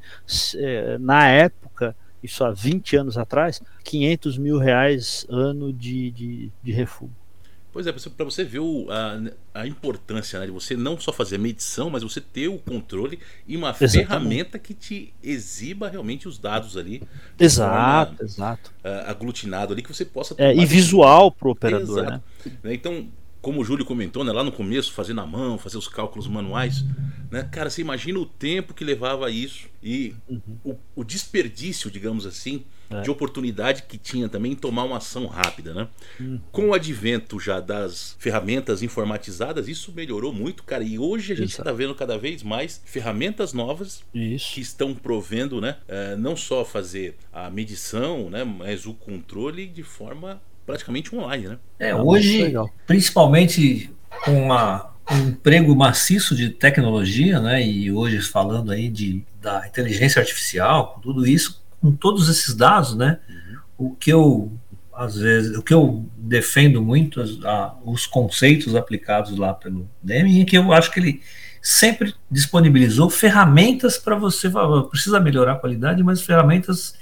[0.56, 6.72] é, na época, isso há 20 anos atrás, 500 mil reais ano de, de, de
[6.72, 7.20] refúgio.
[7.72, 11.37] Pois é, para você ver o, a, a importância né, de você não só fazer
[11.37, 13.92] a medição, mas você ter o controle e uma Exatamente.
[13.92, 17.00] ferramenta que te exiba realmente os dados ali.
[17.38, 18.72] Exato, forma, exato.
[18.85, 20.35] Uh, aglutinado ali, que você possa.
[20.37, 22.11] É, e visual para o operador.
[22.11, 22.20] Né?
[22.61, 22.74] né?
[22.74, 23.09] Então,
[23.40, 26.85] como o Júlio comentou, né, lá no começo, fazer na mão, fazer os cálculos manuais,
[27.31, 30.40] né, cara, você imagina o tempo que levava isso e uhum.
[30.64, 33.00] o, o, desperdício, digamos assim, é.
[33.00, 35.88] de oportunidade que tinha também em tomar uma ação rápida, né?
[36.18, 36.40] Uhum.
[36.50, 41.50] Com o advento já das ferramentas informatizadas, isso melhorou muito, cara, e hoje a gente
[41.50, 44.55] está vendo cada vez mais ferramentas novas isso.
[44.55, 49.83] que estão provendo, né, é, não só fazer a medição, né, mas o controle de
[49.83, 51.59] forma praticamente online, né?
[51.78, 52.54] É, hoje,
[52.87, 53.90] principalmente
[54.24, 57.64] com uma, um emprego maciço de tecnologia, né?
[57.64, 62.96] E hoje falando aí de, da inteligência artificial, com tudo isso, com todos esses dados,
[62.96, 63.18] né?
[63.28, 63.87] Uhum.
[63.87, 64.52] O que eu
[64.94, 70.44] às vezes, o que eu defendo muito, a, os conceitos aplicados lá pelo Deming, é
[70.44, 71.22] que eu acho que ele
[71.62, 74.50] sempre disponibilizou ferramentas para você,
[74.90, 76.94] precisa melhorar a qualidade, mas ferramentas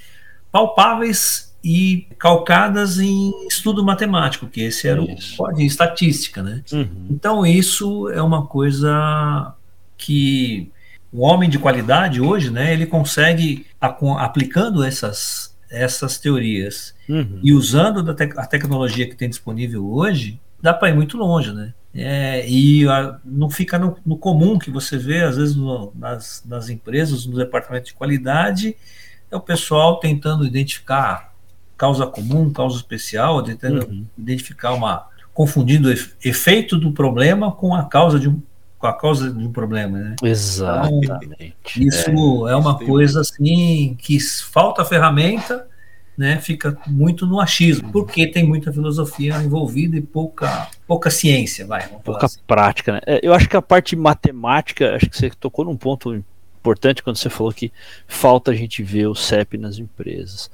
[0.52, 5.42] palpáveis e calcadas em estudo matemático, que esse era isso.
[5.42, 6.62] o em estatística, né?
[6.72, 7.06] Uhum.
[7.10, 9.54] Então isso é uma coisa
[9.96, 10.70] que
[11.12, 17.40] o homem de qualidade hoje, né, ele consegue aplicando essas essas teorias uhum.
[17.42, 21.52] e usando da te a tecnologia que tem disponível hoje, dá para ir muito longe,
[21.52, 21.74] né?
[21.94, 26.42] É, e a, não fica no, no, comum que você vê, às vezes, no, nas,
[26.46, 28.76] nas empresas, no departamento de qualidade,
[29.30, 31.34] é o pessoal tentando identificar
[31.78, 34.04] causa comum, causa especial, tentando uhum.
[34.18, 35.92] identificar uma confundindo o
[36.24, 38.42] efeito do problema com a causa de um
[38.76, 40.16] com a causa de um problema, né?
[40.22, 41.54] Exatamente.
[41.76, 45.66] Então, isso é, é uma coisa assim que falta ferramenta,
[46.16, 46.40] né?
[46.40, 51.88] Fica muito no achismo, porque tem muita filosofia envolvida e pouca pouca ciência, vai.
[52.04, 52.38] Pouca assim.
[52.46, 53.00] prática, né?
[53.04, 57.16] É, eu acho que a parte matemática, acho que você tocou num ponto importante quando
[57.16, 57.72] você falou que
[58.06, 60.50] falta a gente ver o CEP nas empresas.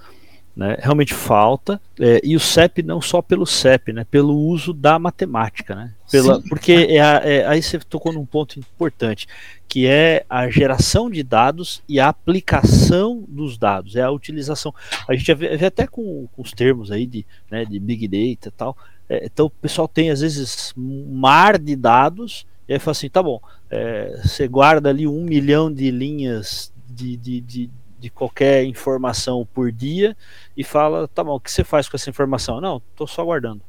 [0.56, 0.76] Né?
[0.78, 4.06] Realmente falta, é, e o CEP não só pelo CEP, né?
[4.08, 5.74] pelo uso da matemática.
[5.74, 5.92] Né?
[6.10, 9.26] Pela, porque é, é, aí você tocou num ponto importante,
[9.66, 14.72] que é a geração de dados e a aplicação dos dados, é a utilização.
[15.08, 18.48] A gente vê, vê até com, com, os termos aí de, né, de Big Data
[18.48, 18.76] e tal.
[19.08, 23.10] É, então o pessoal tem às vezes um mar de dados, e aí fala assim,
[23.10, 28.64] tá bom, é, você guarda ali um milhão de linhas de, de, de de qualquer
[28.64, 30.16] informação por dia
[30.56, 32.60] e fala, tá bom, o que você faz com essa informação?
[32.60, 33.62] Não, tô só guardando.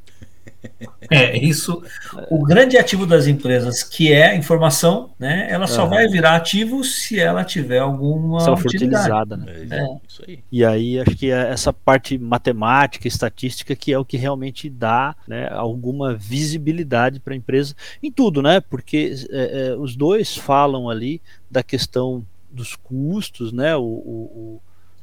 [1.11, 1.83] É, isso.
[2.31, 5.47] O grande ativo das empresas, que é a informação, né?
[5.49, 9.67] Ela só vai virar ativo se ela tiver alguma se ela for utilizada, né?
[9.69, 9.97] É, É.
[10.07, 10.43] Isso aí.
[10.51, 15.15] E aí acho que é essa parte matemática, estatística, que é o que realmente dá
[15.27, 18.59] né, alguma visibilidade para a empresa em tudo, né?
[18.59, 23.75] Porque é, é, os dois falam ali da questão dos custos, né?
[23.75, 24.61] O, o,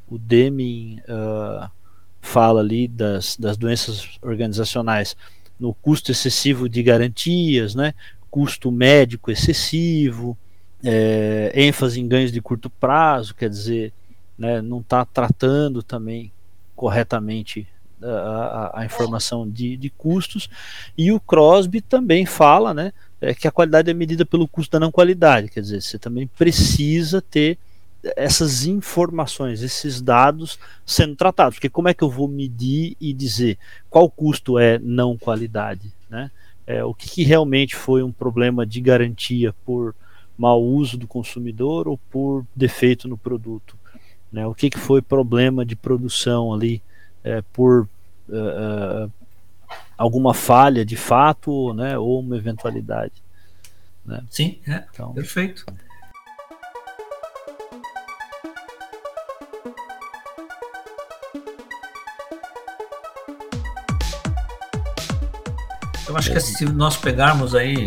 [0.09, 1.71] o, Deming ah,
[2.21, 5.17] fala ali das, das doenças organizacionais
[5.61, 7.95] no custo excessivo de garantias, né?
[8.31, 10.37] Custo médico excessivo,
[10.83, 13.93] é, ênfase em ganhos de curto prazo, quer dizer,
[14.37, 16.33] né, não está tratando também
[16.75, 17.69] corretamente
[18.03, 20.49] a, a- a informação de, de custos.
[20.99, 24.81] E o Crosby também fala né, é, que a qualidade é medida pelo custo da
[24.81, 27.57] não qualidade, quer dizer, você também precisa ter
[28.17, 33.57] essas informações, esses dados sendo tratados, porque como é que eu vou medir e dizer
[33.89, 36.31] qual custo é não qualidade, né?
[36.67, 39.95] É, o que, que realmente foi um problema de garantia por
[40.37, 43.77] mau uso do consumidor ou por defeito no produto,
[44.33, 44.45] né?
[44.49, 46.83] O que, que foi problema de produção ali
[47.23, 47.89] é, por
[48.29, 49.09] eh,
[49.97, 51.97] alguma falha de fato, né?
[51.99, 53.23] Ou uma eventualidade.
[54.31, 55.65] Sim, é, Então, perfeito.
[66.09, 67.87] Eu acho que se nós pegarmos aí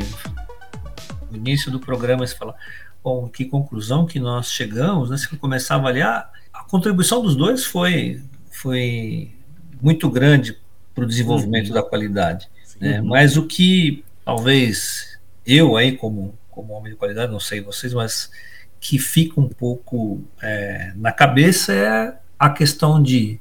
[1.31, 2.55] o início do programa e falar,
[3.03, 5.17] bom, que conclusão que nós chegamos, né?
[5.17, 9.31] Se começar a avaliar, a contribuição dos dois foi, foi
[9.79, 10.57] muito grande
[10.95, 12.49] para o desenvolvimento da qualidade.
[12.79, 13.01] né?
[13.01, 18.31] Mas o que talvez eu aí como, como homem de qualidade, não sei vocês, mas
[18.79, 23.39] que fica um pouco é, na cabeça é a questão de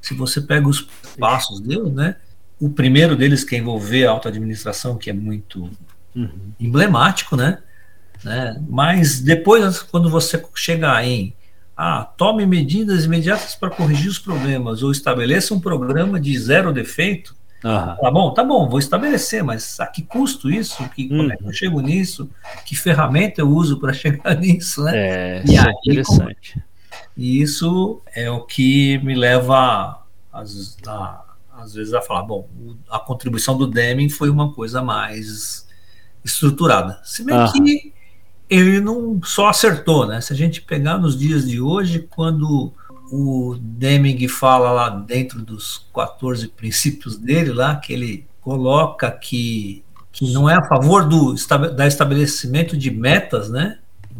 [0.00, 0.82] se você pega os
[1.18, 2.16] passos dele, né?
[2.60, 5.70] O primeiro deles que é envolver a auto-administração, que é muito
[6.14, 7.58] uhum, emblemático, né?
[8.22, 8.60] né?
[8.68, 11.34] Mas depois, quando você chega em
[11.84, 17.34] ah, tome medidas imediatas para corrigir os problemas ou estabeleça um programa de zero defeito,
[17.64, 20.88] aham, Tá bom, tá bom, vou estabelecer, mas a que custo isso?
[20.90, 22.30] Que, Como é que eu chego nisso?
[22.64, 24.92] Que ferramenta eu uso para chegar nisso, né?
[24.94, 26.62] é, E isso é aí, interessante.
[27.16, 31.24] E isso é o que me leva, às, a,
[31.58, 32.48] às vezes, a falar: bom,
[32.88, 35.66] a contribuição do Deming foi uma coisa mais
[36.24, 37.00] estruturada.
[37.02, 37.52] Se bem Aham.
[37.52, 37.92] que
[38.54, 40.20] ele não só acertou, né?
[40.20, 42.72] Se a gente pegar nos dias de hoje, quando
[43.10, 50.32] o Deming fala lá dentro dos 14 princípios dele, lá, que ele coloca que, que
[50.32, 51.34] não é a favor do
[51.74, 53.78] da estabelecimento de metas, né?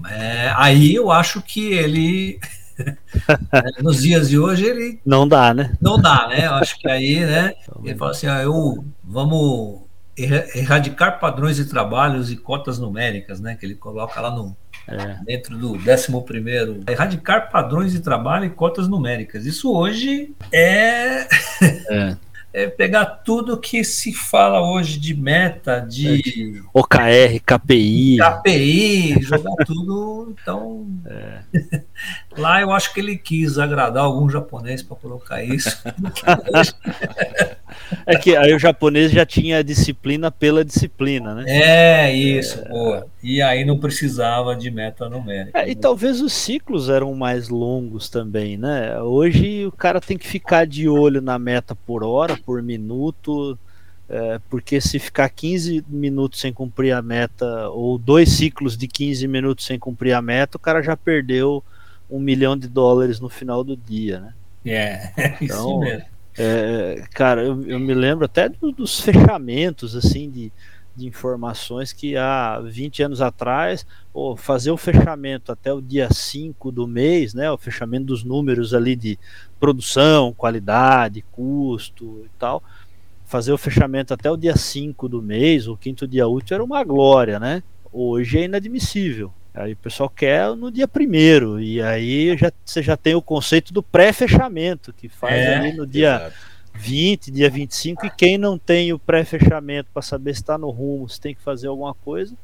[0.08, 2.40] É, aí eu acho que ele
[3.82, 5.76] nos dias de hoje ele Não dá, né?
[5.80, 6.46] não dá, né?
[6.46, 7.54] Eu acho que aí, né?
[7.84, 9.82] Ele fala assim, ah, eu vamos
[10.16, 13.56] erradicar padrões de trabalhos e cotas numéricas, né?
[13.58, 14.56] Que ele coloca lá no
[14.88, 15.16] É.
[15.24, 19.46] dentro do 11 primeiro, erradicar padrões de trabalho e cotas numéricas.
[19.46, 21.26] Isso hoje é,
[21.88, 22.16] É.
[22.52, 28.18] é pegar tudo que se fala hoje de meta, de OKR, KPI.
[28.18, 30.34] KPI, jogar tudo.
[30.42, 31.42] Então, É.
[32.36, 35.80] lá eu acho que ele quis agradar algum japonês para colocar isso.
[38.06, 41.44] É que aí o japonês já tinha disciplina pela disciplina, né?
[41.46, 43.06] É isso, boa.
[43.22, 45.58] E aí não precisava de meta numérica.
[45.60, 49.00] É, e talvez os ciclos eram mais longos também, né?
[49.00, 53.58] Hoje o cara tem que ficar de olho na meta por hora, por minuto,
[54.08, 59.26] é, porque se ficar 15 minutos sem cumprir a meta, ou dois ciclos de 15
[59.28, 61.64] minutos sem cumprir a meta, o cara já perdeu
[62.10, 64.34] um milhão de dólares no final do dia, né?
[64.64, 66.06] É, é isso Então, mesmo.
[66.36, 70.52] É, cara, eu, eu me lembro até do- dos fechamentos assim de,
[70.96, 76.72] de informações que há 20 anos atrás, pô, fazer o fechamento até o dia 5
[76.72, 77.50] do mês, né?
[77.50, 79.18] O fechamento dos números ali de
[79.60, 82.62] produção, qualidade, custo e tal.
[83.24, 86.84] Fazer o fechamento até o dia 5 do mês, o quinto dia útil, era uma
[86.84, 87.62] glória, né?
[87.92, 89.34] Hoje é inadmissível.
[89.54, 93.72] Aí o pessoal quer no dia primeiro, e aí já, você já tem o conceito
[93.72, 96.36] do pré-fechamento, que faz É, ali no dia Exato.
[96.74, 101.08] 20, dia 25, e quem não tem o pré-fechamento para saber se está no rumo,
[101.08, 102.34] se tem que fazer alguma coisa,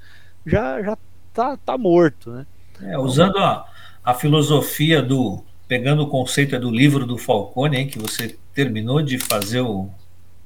[0.46, 0.98] já, já
[1.32, 2.46] tá, tá morto, né?
[2.80, 3.66] É, usando a,
[4.04, 5.44] a filosofia do.
[5.66, 9.90] Pegando o conceito é do livro do Falcone, hein, que você terminou de fazer o,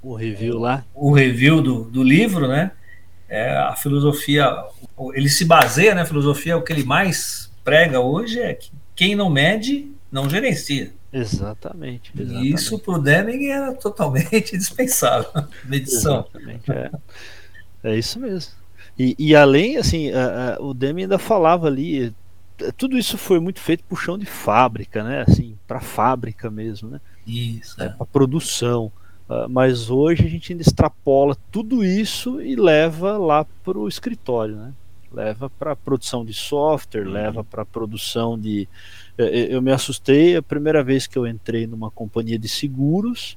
[0.02, 0.84] O review lá.
[0.94, 2.72] o review do, do livro, né?
[3.32, 4.62] É, a filosofia,
[5.14, 6.02] ele se baseia, né?
[6.02, 10.92] A filosofia, o que ele mais prega hoje é que quem não mede, não gerencia.
[11.10, 12.12] Exatamente.
[12.14, 12.46] exatamente.
[12.46, 15.30] E isso pro Deming era totalmente dispensável.
[15.64, 16.26] Medição.
[16.28, 16.90] Exatamente, é.
[17.84, 18.52] é isso mesmo.
[18.98, 22.14] E, e além, assim, a, a, o Deming ainda falava ali,
[22.76, 25.24] tudo isso foi muito feito por chão de fábrica, né?
[25.26, 27.00] Assim, para fábrica mesmo, né?
[27.26, 27.82] Isso.
[27.82, 28.92] É, para produção.
[29.32, 34.56] Uh, mas hoje a gente ainda extrapola tudo isso e leva lá para o escritório,
[34.56, 34.72] né?
[35.12, 37.12] Leva para produção de software, uhum.
[37.12, 38.68] leva para produção de.
[39.16, 43.36] Eu me assustei a primeira vez que eu entrei numa companhia de seguros,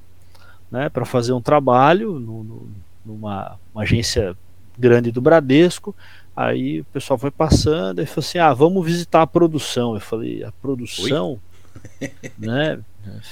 [0.70, 0.88] né?
[0.88, 2.68] Para fazer um trabalho no, no,
[3.04, 4.36] numa agência
[4.78, 5.94] grande do Bradesco.
[6.34, 9.94] Aí o pessoal foi passando e falou assim: ah, vamos visitar a produção.
[9.94, 11.38] Eu falei: a produção?
[12.38, 12.80] né?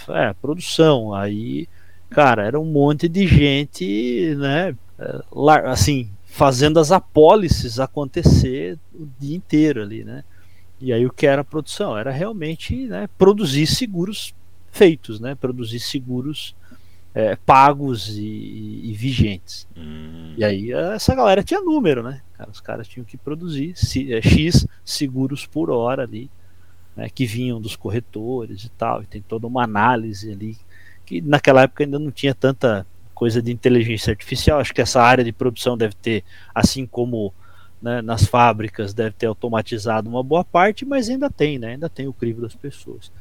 [0.09, 1.13] É, produção.
[1.13, 1.69] Aí,
[2.15, 4.75] cara, era um monte de gente, né?
[4.99, 5.23] É,
[5.67, 10.25] assim, fazendo as apólices acontecer o dia inteiro ali, né?
[10.81, 11.97] E aí o que era a produção?
[11.97, 14.35] Era realmente né, produzir seguros
[14.71, 15.35] feitos, né?
[15.35, 16.55] Produzir seguros
[17.15, 19.67] é, pagos e, e, vigentes.
[19.77, 20.35] Hum.
[20.37, 22.21] E aí essa galera tinha número, né?
[22.51, 23.75] Os caras tinham que produzir
[24.11, 26.29] é, X seguros por hora ali,
[26.97, 30.57] né, que vinham dos corretores e tal, e tem toda uma análise ali,
[31.05, 34.61] que naquela época ainda não tinha tanta coisa de inteligência artificial.
[34.61, 36.25] Acho que essa área de produção deve ter,
[36.55, 37.33] assim como
[37.81, 41.73] né, nas fábricas, deve ter automatizado uma boa parte, mas ainda tem, né?
[41.73, 43.13] Ainda tem o crivo das pessoas.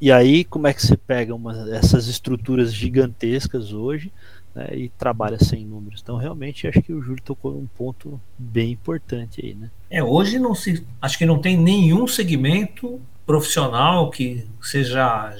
[0.00, 4.12] E aí, como é que você pega uma, essas estruturas gigantescas hoje
[4.54, 6.00] né, e trabalha sem números?
[6.02, 9.70] Então, realmente, acho que o Júlio tocou um ponto bem importante aí, né?
[9.90, 15.34] É, hoje não se, acho que não tem nenhum segmento profissional que seja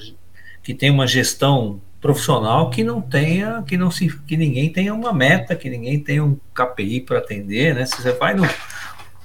[0.63, 5.11] que tenha uma gestão profissional que não tenha, que não se, que ninguém tenha uma
[5.11, 7.85] meta, que ninguém tenha um KPI para atender, né?
[7.85, 8.47] Se você vai no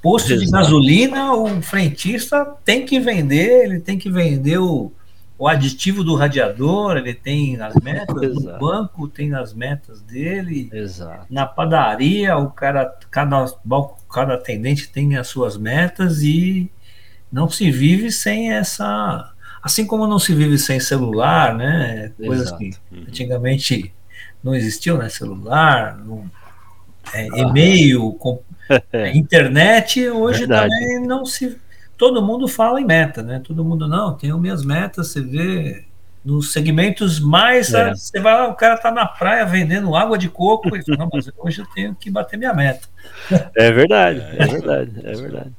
[0.01, 0.47] posto Exato.
[0.47, 4.93] de gasolina, o frentista tem que vender, ele tem que vender o
[5.41, 11.25] o aditivo do radiador, ele tem as metas, no banco tem as metas dele, Exato.
[11.31, 13.47] na padaria, o cara, cada,
[14.13, 16.71] cada atendente tem as suas metas e
[17.33, 19.33] não se vive sem essa.
[19.63, 22.13] Assim como não se vive sem celular, né?
[22.17, 22.59] Coisas Exato.
[22.59, 23.05] que uhum.
[23.09, 23.93] antigamente
[24.43, 25.09] não existiam, né?
[25.09, 26.31] Celular, não,
[27.13, 27.39] é, ah.
[27.39, 28.41] e-mail, com,
[28.93, 30.71] é, internet, hoje Verdade.
[30.71, 31.59] também não se
[31.97, 33.43] todo mundo fala em meta, né?
[33.45, 35.85] Todo mundo, não, tenho minhas metas, você vê
[36.25, 37.75] nos segmentos mais.
[37.75, 37.91] É.
[37.91, 41.11] Você vai lá, o cara tá na praia vendendo água de coco e fala, não,
[41.13, 42.89] mas hoje eu tenho que bater minha meta.
[43.55, 45.53] É verdade, é verdade, é verdade.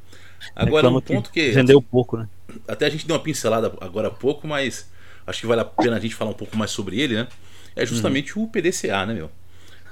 [0.56, 1.50] Agora, um ponto que.
[1.50, 2.28] que vendeu pouco, né?
[2.68, 4.90] Até a gente deu uma pincelada agora há pouco, mas
[5.26, 7.28] acho que vale a pena a gente falar um pouco mais sobre ele, né?
[7.76, 8.46] É justamente uhum.
[8.46, 9.32] o PDCA, né, meu?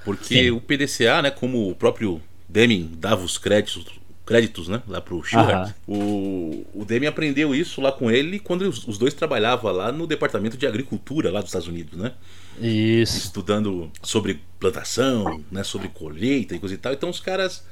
[0.03, 0.51] Porque Sim.
[0.51, 3.86] o PDCA, né, como o próprio Deming dava os créditos
[4.30, 4.84] créditos, né?
[4.88, 5.74] Lá pro Schubert.
[5.88, 10.05] O, o Demi aprendeu isso lá com ele quando os, os, dois trabalhavam lá no
[10.05, 12.14] departamento de agricultura lá dos Estados Unidos, né?
[12.62, 13.18] Isso.
[13.18, 15.64] Estudando sobre plantação, né?
[15.64, 16.93] Sobre colheita e coisa e tal.
[16.93, 17.66] Então os caras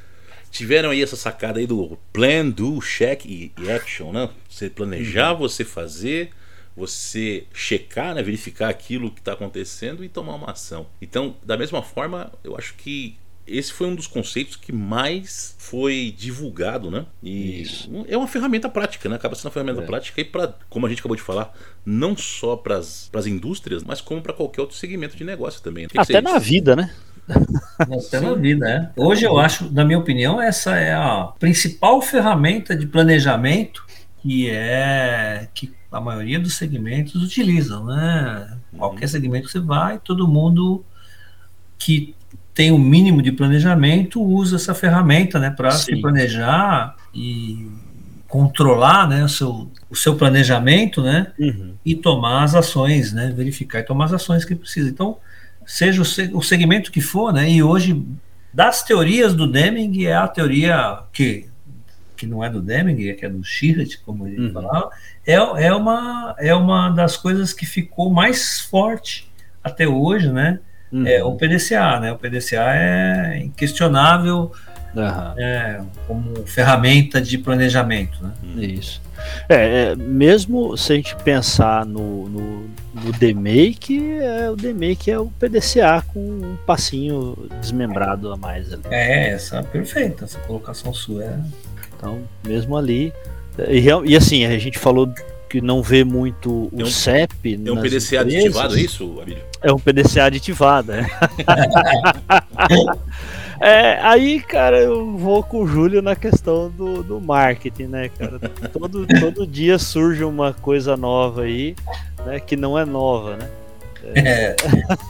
[0.52, 4.30] tiveram aí essa sacada aí do plan, do, check e, e action, né?
[4.50, 5.40] Você planejar, uhum.
[5.40, 6.32] você fazer
[6.78, 10.86] você checar, né, verificar aquilo que está acontecendo e tomar uma ação.
[11.02, 13.18] Então, da mesma forma, eu acho que
[13.48, 17.06] esse foi um dos conceitos que mais foi divulgado, né?
[17.24, 17.90] E Isso.
[18.08, 19.16] é uma ferramenta prática, né?
[19.16, 19.86] Acaba sendo uma ferramenta é.
[19.86, 24.02] prática e para, como a gente acabou de falar, não só para as indústrias, mas
[24.02, 25.88] como para qualquer outro segmento de negócio também.
[25.96, 26.94] Até na vida, né?
[27.28, 28.92] Na vida, né?
[28.96, 33.86] Hoje eu acho, na minha opinião, essa é a principal ferramenta de planejamento
[34.22, 38.48] que é que a maioria dos segmentos utilizam, né?
[38.74, 38.80] Uhum.
[38.80, 40.84] Qualquer segmento que você vai, todo mundo
[41.78, 42.16] que
[42.54, 47.68] tem o um mínimo de planejamento, usa essa ferramenta né, para se planejar e
[48.28, 51.76] controlar né, o, seu, o seu planejamento né, uhum.
[51.86, 54.90] e tomar as ações, né, verificar e tomar as ações que precisa.
[54.90, 55.18] Então,
[55.68, 58.02] seja o, segmento que for, né, e hoje,
[58.54, 61.46] das teorias do Deming, é a teoria que,
[62.16, 64.54] que não é do Deming, é que é do Schirret, como ele uhum.
[64.54, 64.90] falava,
[65.26, 69.30] é, é, uma, é uma das coisas que ficou mais forte
[69.62, 70.60] até hoje, né?
[70.90, 71.06] Uhum.
[71.06, 72.14] É o PDCA, né?
[72.14, 74.54] O PDCA é inquestionável
[74.96, 75.34] uhum.
[75.38, 78.32] é, como ferramenta de planejamento, né?
[78.56, 79.02] Isso.
[79.50, 85.20] É, é, mesmo se a gente pensar no, no, no DMake, é, o DMake é
[85.20, 88.84] o PDCA com um passinho desmembrado a mais ali.
[88.90, 91.40] É, essa é perfeita, essa colocação sua é.
[91.96, 93.14] Então, mesmo ali.
[93.70, 95.12] E, e assim, a gente falou
[95.50, 97.60] que não vê muito o um, CEP.
[97.66, 98.24] É um PDCA empresas.
[98.36, 99.44] aditivado, é isso, Abílio?
[99.62, 101.08] É um PDCA aditivado, é.
[103.60, 104.00] é.
[104.02, 108.40] Aí, cara, eu vou com o Júlio na questão do, do marketing, né, cara?
[108.72, 111.76] Todo, todo dia surge uma coisa nova aí,
[112.26, 113.50] né, que não é nova, né?
[114.16, 114.56] É,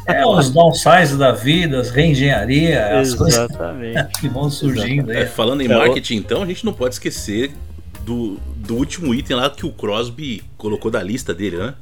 [0.08, 3.48] é os downsize da vida, as reengenharia, as coisas
[4.20, 5.12] que vão surgindo.
[5.12, 5.28] É, aí.
[5.28, 7.52] falando em É, marketing, então, a gente não pode esquecer
[8.02, 11.74] do, do último item lá que o Crosby colocou da lista dele, né?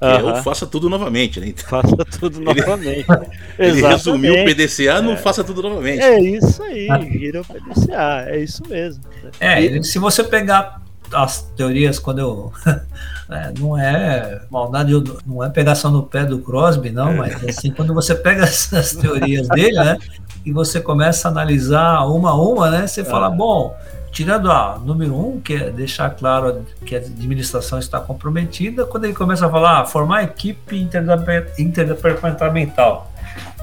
[0.00, 1.48] Que é faça tudo novamente, né?
[1.48, 3.06] Então, Faça tudo novamente.
[3.58, 4.44] ele resumiu o.
[4.44, 6.02] PDCA no faça tudo novamente.
[6.02, 9.02] É isso aí, gira o PDCA, é isso mesmo.
[9.40, 10.82] É, e se você pegar
[11.12, 12.52] as teorias quando eu.
[13.30, 14.92] é, não é maldade,
[15.26, 19.48] não é pegação no pé do Crosby, não, mas assim, quando você pega essas teorias
[19.48, 19.98] dele, né?
[20.44, 22.86] E você começa a analisar uma a uma, né?
[22.86, 23.74] Você fala, bom,
[24.14, 29.12] tirando a número um, que é deixar claro que a administração está comprometida, quando ele
[29.12, 33.12] começa a falar, ah, formar equipe interdepart- interdepartamental.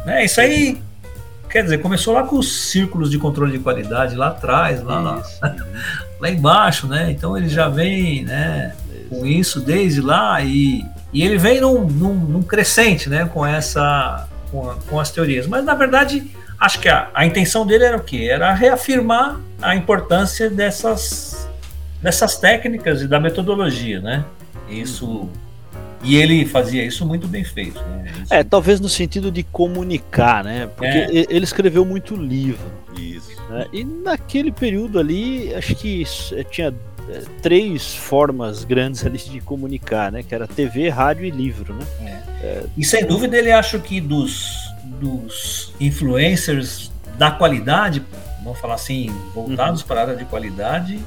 [0.05, 0.25] Né?
[0.25, 0.79] Isso aí.
[1.49, 5.23] Quer dizer, começou lá com os círculos de controle de qualidade lá atrás, lá, lá,
[6.19, 7.11] lá embaixo, né?
[7.11, 8.73] Então ele já vem, né,
[9.09, 14.27] com isso desde lá e, e ele vem num, num, num crescente, né, com essa,
[14.49, 15.45] com, a- com as teorias.
[15.45, 16.31] Mas na verdade,
[16.61, 18.29] acho que a, a intenção dele era o quê?
[18.31, 21.49] Era reafirmar a importância dessas,
[22.01, 24.23] dessas técnicas e da metodologia, né?
[24.69, 25.27] Isso
[26.03, 27.79] e ele fazia isso muito bem feito.
[27.79, 28.11] Né?
[28.23, 30.67] Isso- É, talvez no sentido de comunicar, né?
[30.75, 31.25] Porque É.
[31.29, 32.71] ele escreveu muito livro.
[32.97, 33.31] Isso.
[33.49, 33.65] né?
[33.73, 36.73] E naquele período ali, acho que isso, eh, tinha
[37.09, 40.23] eh, três formas grandes ali de comunicar, né?
[40.23, 42.63] Que era TV, rádio e livro, né?
[42.77, 48.03] E sem dúvida ele acho que dos, dos influencers da qualidade,
[48.43, 50.99] vamos falar assim, voltados para a área de qualidade,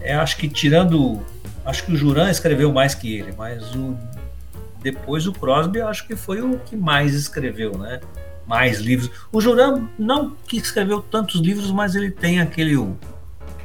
[0.00, 1.20] é, acho que tirando.
[1.64, 3.96] Acho que o Juran escreveu mais que ele, mas o,
[4.82, 8.00] depois o Crosby acho que foi o que mais escreveu, né?
[8.46, 9.10] Mais livros.
[9.30, 12.76] O Juran não que escreveu tantos livros, mas ele tem aquele.
[12.76, 12.96] O,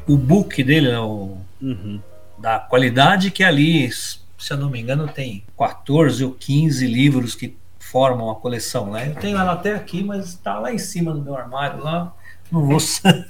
[0.07, 0.99] o book dele, né?
[0.99, 1.99] O, Uhum.
[2.37, 4.19] da qualidade que ali, se
[4.51, 7.55] eu não me engano, tem 14 ou 15 livros que
[7.95, 9.07] formam a coleção, né?
[9.07, 12.13] Eu tenho ela até aqui, mas está lá em cima do meu armário lá.
[12.51, 12.77] Não vou,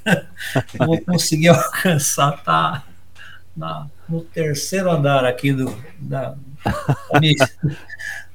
[0.80, 2.84] não vou conseguir alcançar, tá
[3.55, 6.36] na, no terceiro andar aqui do da,
[7.13, 7.36] da minha,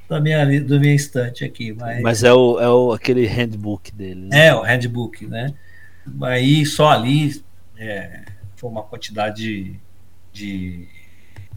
[0.09, 4.29] da minha, do minha estante aqui, mas, Mas é, o, é o, aquele handbook dele.
[4.29, 4.47] Né?
[4.47, 5.53] é o handbook, né?
[6.23, 7.45] Aí só ali
[7.77, 8.23] é,
[8.55, 9.81] foi uma quantidade
[10.33, 10.89] de,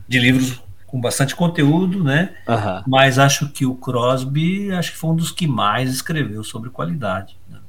[0.07, 0.63] de livros
[0.93, 2.35] com bastante conteúdo, né?
[2.47, 2.83] Aham.
[2.85, 7.35] Mas acho que o Crosby acho que foi um dos que mais escreveu sobre qualidade.
[7.49, 7.59] né?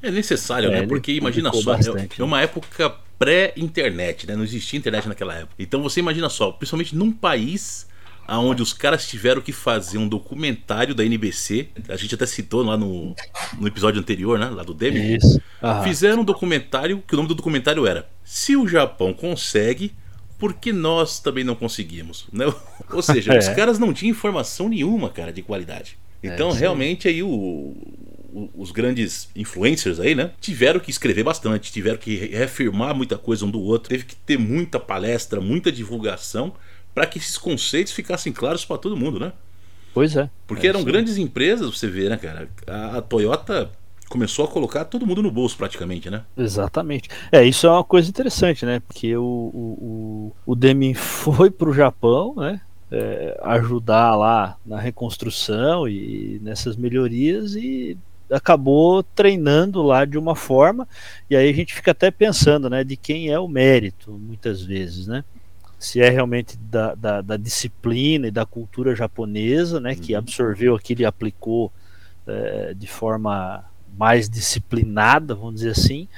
[0.00, 0.06] É.
[0.06, 0.86] É necessário, É, né?
[0.86, 4.36] Porque imagina só, é- bastante, é uma época pré-internet, né?
[4.36, 5.54] Não existia internet naquela época.
[5.58, 7.88] Então você imagina só, principalmente num país
[8.28, 12.76] onde os caras tiveram que fazer um documentário da NBC, a gente até citou lá
[12.76, 13.16] no,
[13.58, 14.46] no episódio anterior, né?
[14.48, 15.16] Lá do Demi.
[15.16, 15.42] Isso.
[15.60, 15.82] Aham.
[15.82, 19.92] Fizeram um documentário que o nome do documentário era Se o Japão consegue,
[20.38, 22.26] por que nós também não conseguimos?
[22.32, 22.44] Né?
[22.90, 23.38] Ou seja, É.
[23.38, 25.96] os caras não tinham informação nenhuma, cara, de qualidade.
[26.22, 26.60] Então, isso aí.
[26.62, 30.32] realmente, aí o, o- os grandes influencers aí, né?
[30.40, 34.16] Tiveram que escrever bastante, tiveram que re- reafirmar muita coisa um do outro, teve que
[34.16, 36.54] ter muita palestra, muita divulgação
[36.94, 39.32] para que esses conceitos ficassem claros para todo mundo, né?
[39.92, 40.28] Pois é.
[40.46, 40.84] Porque É eram aí.
[40.86, 42.48] grandes empresas, você vê, né, cara?
[42.66, 43.70] A, a Toyota
[44.14, 46.22] começou a colocar todo mundo no bolso praticamente, né?
[46.36, 47.08] Exatamente.
[47.32, 48.78] É, isso é uma coisa interessante, né?
[48.78, 52.60] Porque o, o, o, Deming foi para o Japão, né?
[52.92, 57.98] é, ajudar lá na reconstrução e nessas melhorias e
[58.30, 60.86] acabou treinando lá de uma forma
[61.28, 62.84] e aí a gente fica até pensando, né?
[62.84, 65.24] De quem é o mérito, muitas vezes, né?
[65.76, 69.96] Se é realmente da, da, da disciplina e da cultura japonesa, né?
[69.96, 70.20] Que Uhum.
[70.20, 71.72] absorveu aquilo e aplicou
[72.28, 73.64] é, de forma
[73.96, 76.08] mais disciplinada, vamos dizer assim,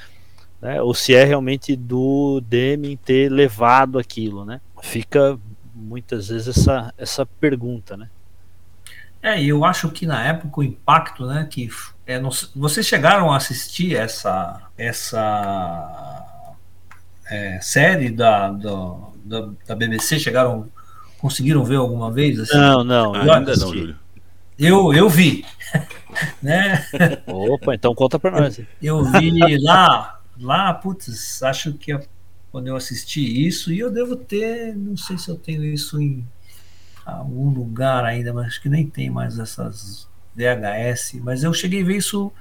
[0.61, 0.81] né?
[0.81, 4.61] ou se é realmente do Deming ter levado aquilo, né?
[4.83, 5.39] Fica
[5.75, 8.09] muitas vezes essa, essa pergunta, né?
[9.23, 11.69] É, eu acho que na época o impacto, né, que
[12.07, 16.37] é, não vocês chegaram a assistir essa essa
[17.29, 20.69] é, série da, da, da, da BBC, chegaram
[21.19, 22.39] conseguiram ver alguma vez?
[22.39, 22.57] assim?
[22.57, 23.79] Não, não, eu Ainda não, assisti.
[23.79, 23.97] Júlio.
[24.59, 25.45] Eu eu vi,
[26.43, 26.87] né?
[27.27, 28.61] Opa, então conta pra nós.
[28.83, 31.99] Eu vi lá, lá, putz, acho que
[32.51, 36.27] quando eu assisti isso, e eu devo ter, não sei se eu tenho isso em
[37.05, 41.85] algum lugar ainda, mas acho que nem tem mais essas VHS, mas eu cheguei a
[41.85, 42.33] ver isso,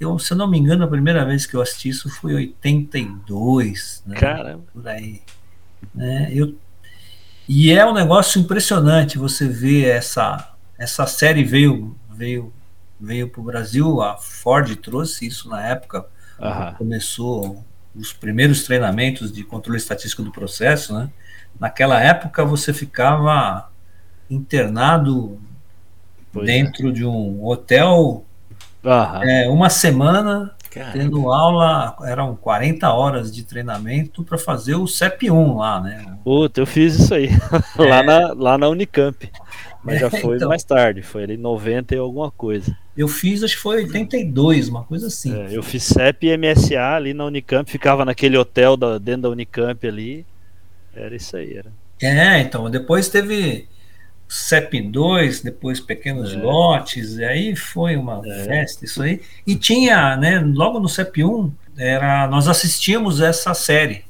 [0.00, 2.36] eu, se eu não me engano, a primeira vez que eu assisti isso foi em
[2.36, 4.16] 82, né?
[4.16, 4.64] Caramba.
[4.72, 5.20] por aí.
[5.94, 6.30] Né?
[6.32, 6.54] Eu,
[7.48, 12.52] e é um negócio impressionante você ver essa, essa série veio veio
[13.00, 16.06] veio para o Brasil, a Ford trouxe isso na época,
[16.76, 21.10] começou os primeiros treinamentos de controle estatístico do processo, né?
[21.58, 23.70] Naquela época você ficava
[24.30, 25.40] internado
[26.32, 28.24] Pois dentro de um hotel
[29.20, 30.54] é, uma semana
[30.90, 36.18] tendo aula, eram 40 horas de treinamento para fazer o CEP1 lá, né?
[36.24, 37.28] Puta, eu fiz isso aí.
[37.78, 39.30] lá, na, lá na Unicamp.
[39.82, 40.48] Mas já É, foi então.
[40.48, 42.76] mais tarde, foi ali em 90 e alguma coisa.
[42.96, 45.34] Eu fiz, acho que foi 82, uma coisa assim.
[45.38, 49.28] É, eu fiz CEP e MSA ali na Unicamp, ficava naquele hotel da- dentro da
[49.30, 50.24] Unicamp ali.
[50.94, 51.70] Era isso aí, era.
[52.00, 53.68] É, então, depois teve
[54.28, 56.36] CEP2, depois pequenos É.
[56.38, 58.44] lotes, e aí foi uma É.
[58.44, 59.20] festa isso aí.
[59.46, 64.04] E tinha, né, logo no CEP1, era, nós assistíamos essa série.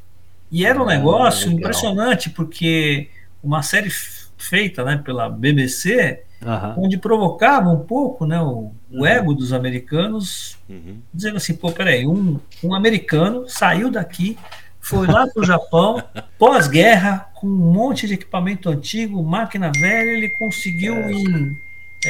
[0.51, 1.59] E era um Ah, negócio legal.
[1.59, 3.09] impressionante, porque
[3.43, 3.91] uma série
[4.37, 6.75] feita né, pela BBC, Aham.
[6.79, 9.07] onde provocava um pouco né, o, o Uhum.
[9.07, 10.99] ego dos americanos, uhum.
[11.13, 14.37] dizendo assim, pô, peraí, um, um americano saiu daqui,
[14.81, 16.03] foi lá para o Japão,
[16.39, 21.13] pós-guerra, com um monte de equipamento antigo, máquina velha, ele conseguiu É.
[21.13, 21.57] em...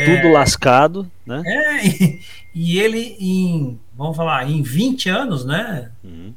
[0.04, 1.42] Tudo lascado, né?
[1.46, 2.20] É, e,
[2.54, 6.34] e ele em, vamos falar, em 20 anos, né, Uhum.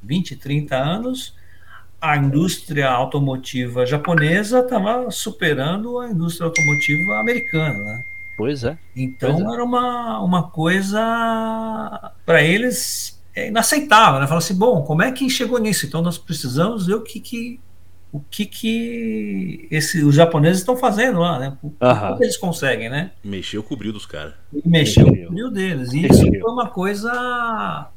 [0.00, 1.34] 20, 30 anos,
[2.10, 8.04] a indústria automotiva japonesa estava superando a indústria automotiva americana, né?
[8.36, 8.76] Pois é.
[8.94, 9.54] Então Pois é.
[9.54, 14.26] era uma, uma coisa para eles é inaceitável, né?
[14.26, 15.86] Fala assim, bom, como é que chegou nisso?
[15.86, 17.60] Então nós precisamos ver o que que
[18.12, 21.58] o que que esse, os japoneses estão fazendo lá, né?
[21.60, 23.10] O, o que eles conseguem, né?
[23.24, 24.34] Mexeu o brilho dos caras.
[24.52, 25.28] E mexeu Mexeu.
[25.28, 25.92] o brilho deles.
[25.92, 27.88] E isso foi uma coisa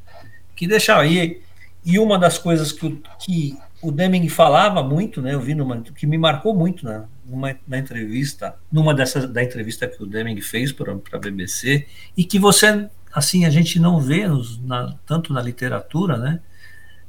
[0.55, 1.05] que deixava.
[1.05, 1.39] E,
[1.85, 5.33] e uma das coisas que, que o Deming falava muito, né?
[5.33, 9.87] Eu vi numa que me marcou muito né, numa, na entrevista, numa dessas da entrevista
[9.87, 14.27] que o Deming fez para a BBC, e que você assim a gente não vê
[14.27, 16.39] nos- na- tanto na literatura, né?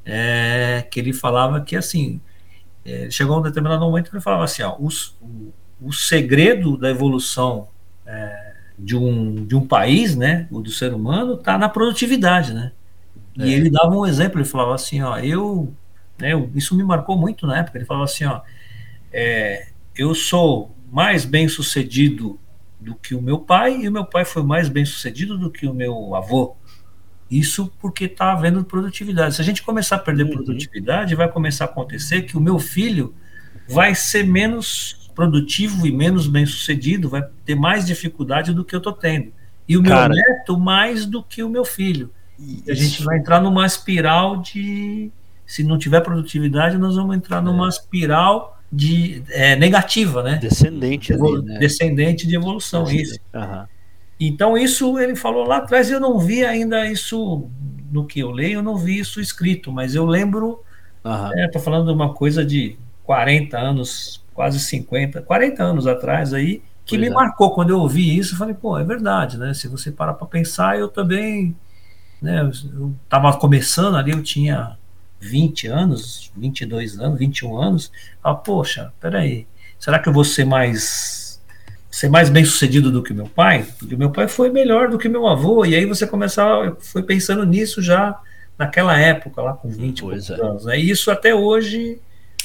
[0.04, 2.20] É, que ele falava que assim
[2.84, 6.76] é, chegou a um determinado momento que ele falava assim, ó, os- o, o segredo
[6.76, 7.68] da evolução
[8.06, 12.72] é, de um, de um país, né, o do ser humano, está na produtividade, né?
[13.36, 13.56] E É.
[13.56, 15.72] ele dava um exemplo, ele falava assim, ó, eu,
[16.18, 18.40] né, isso me marcou muito na época, ele falava assim, ó,
[19.12, 22.38] é, eu sou mais bem sucedido
[22.80, 25.66] do que o meu pai e o meu pai foi mais bem sucedido do que
[25.66, 26.56] o meu avô.
[27.30, 29.34] Isso porque está havendo produtividade.
[29.34, 30.30] Se a gente começar a perder Uhum.
[30.30, 33.14] produtividade, vai começar a acontecer que o meu filho
[33.68, 38.78] vai ser menos produtivo e menos bem sucedido, vai ter mais dificuldade do que eu
[38.78, 39.32] estou tendo.
[39.68, 40.14] E o meu Cara.
[40.14, 42.10] neto mais do que o meu filho.
[42.38, 45.10] E a gente vai entrar numa espiral de.
[45.48, 50.36] Se não tiver produtividade, nós vamos entrar numa espiral de é, negativa, né?
[50.36, 51.58] Descendente ali, Evolu- né?
[51.58, 53.18] Descendente de evolução, isso.
[53.34, 53.66] Aham.
[54.20, 57.48] Então, isso ele falou lá atrás, eu não vi ainda isso
[57.90, 60.62] no que eu leio, eu não vi isso escrito, mas eu lembro,
[61.04, 61.32] Aham.
[61.46, 66.96] estou falando de uma coisa de 40 anos, quase 50, 40 anos atrás aí, que
[66.96, 67.10] Pois me é.
[67.10, 69.54] marcou quando eu ouvi isso, eu falei, pô, é verdade, né?
[69.54, 71.56] Se você parar para pensar, eu também,
[72.20, 74.77] né, eu estava começando ali, eu tinha
[75.20, 77.92] 20 anos, 22 anos, 21 anos,
[78.22, 79.46] ah, poxa, peraí,
[79.78, 81.28] será que eu vou ser mais
[81.90, 83.66] ser mais bem sucedido do que meu pai?
[83.78, 87.02] Porque meu pai foi melhor do que meu avô, e aí você começava, eu fui
[87.02, 88.18] pensando nisso já
[88.58, 90.46] naquela época, lá com 20 e Pois poucos é.
[90.48, 90.64] anos.
[90.66, 90.78] né?
[90.78, 91.98] E isso até hoje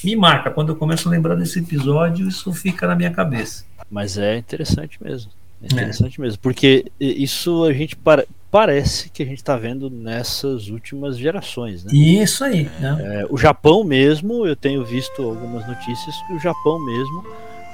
[0.04, 0.50] me marca.
[0.52, 3.66] Quando eu começo a lembrar desse episódio, isso fica na minha cabeça.
[3.90, 5.32] Mas é interessante mesmo.
[5.62, 6.40] É interessante mesmo.
[6.40, 11.92] Porque isso a gente para- parece que a gente está vendo nessas últimas gerações, né?
[11.92, 12.98] Isso aí, né?
[13.00, 17.26] É, o Japão mesmo, eu tenho visto algumas notícias que o Japão mesmo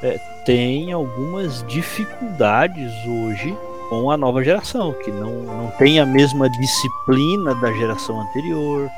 [0.02, 3.54] é, tem algumas dificuldades hoje
[3.90, 8.90] com a nova geração, que não, não tem a mesma disciplina da geração anterior,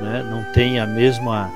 [0.00, 0.24] né?
[0.30, 1.50] não tem a mesma,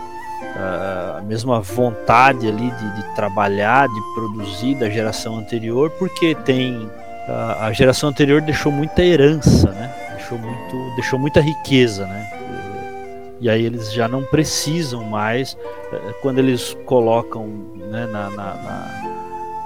[1.17, 6.91] a, mesma vontade ali de, de trabalhar, de produzir da geração anterior, porque tem
[7.29, 9.91] a, geração anterior deixou muita herança, né?
[10.17, 12.31] deixou, muito, deixou muita riqueza, né?
[13.41, 15.57] E aí eles já não precisam mais,
[15.93, 18.55] eh, quando eles colocam né, na- na-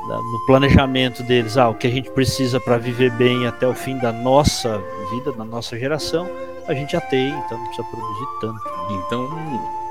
[0.09, 3.75] na- no planejamento deles, ah, o que a gente precisa para viver bem até o
[3.75, 4.81] fim da nossa
[5.11, 6.29] vida, da nossa geração,
[6.69, 8.61] a gente já tem, então não precisa produzir tanto.
[9.07, 9.29] Então,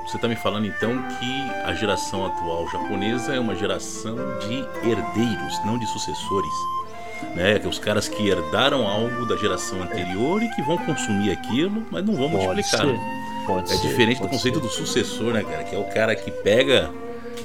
[0.06, 4.54] você está me falando então que a geração atual japonesa é uma geração de
[4.88, 6.54] herdeiros, não de sucessores.
[7.34, 7.58] Né?
[7.58, 12.04] Que os caras que herdaram algo da geração anterior e que vão consumir aquilo, mas
[12.04, 12.80] não vão Pode multiplicar.
[12.80, 13.00] ser, né?
[13.46, 14.60] pode É ser, diferente do pode conceito ser.
[14.60, 15.64] do sucessor, né, cara?
[15.64, 16.90] Que é o cara que pega,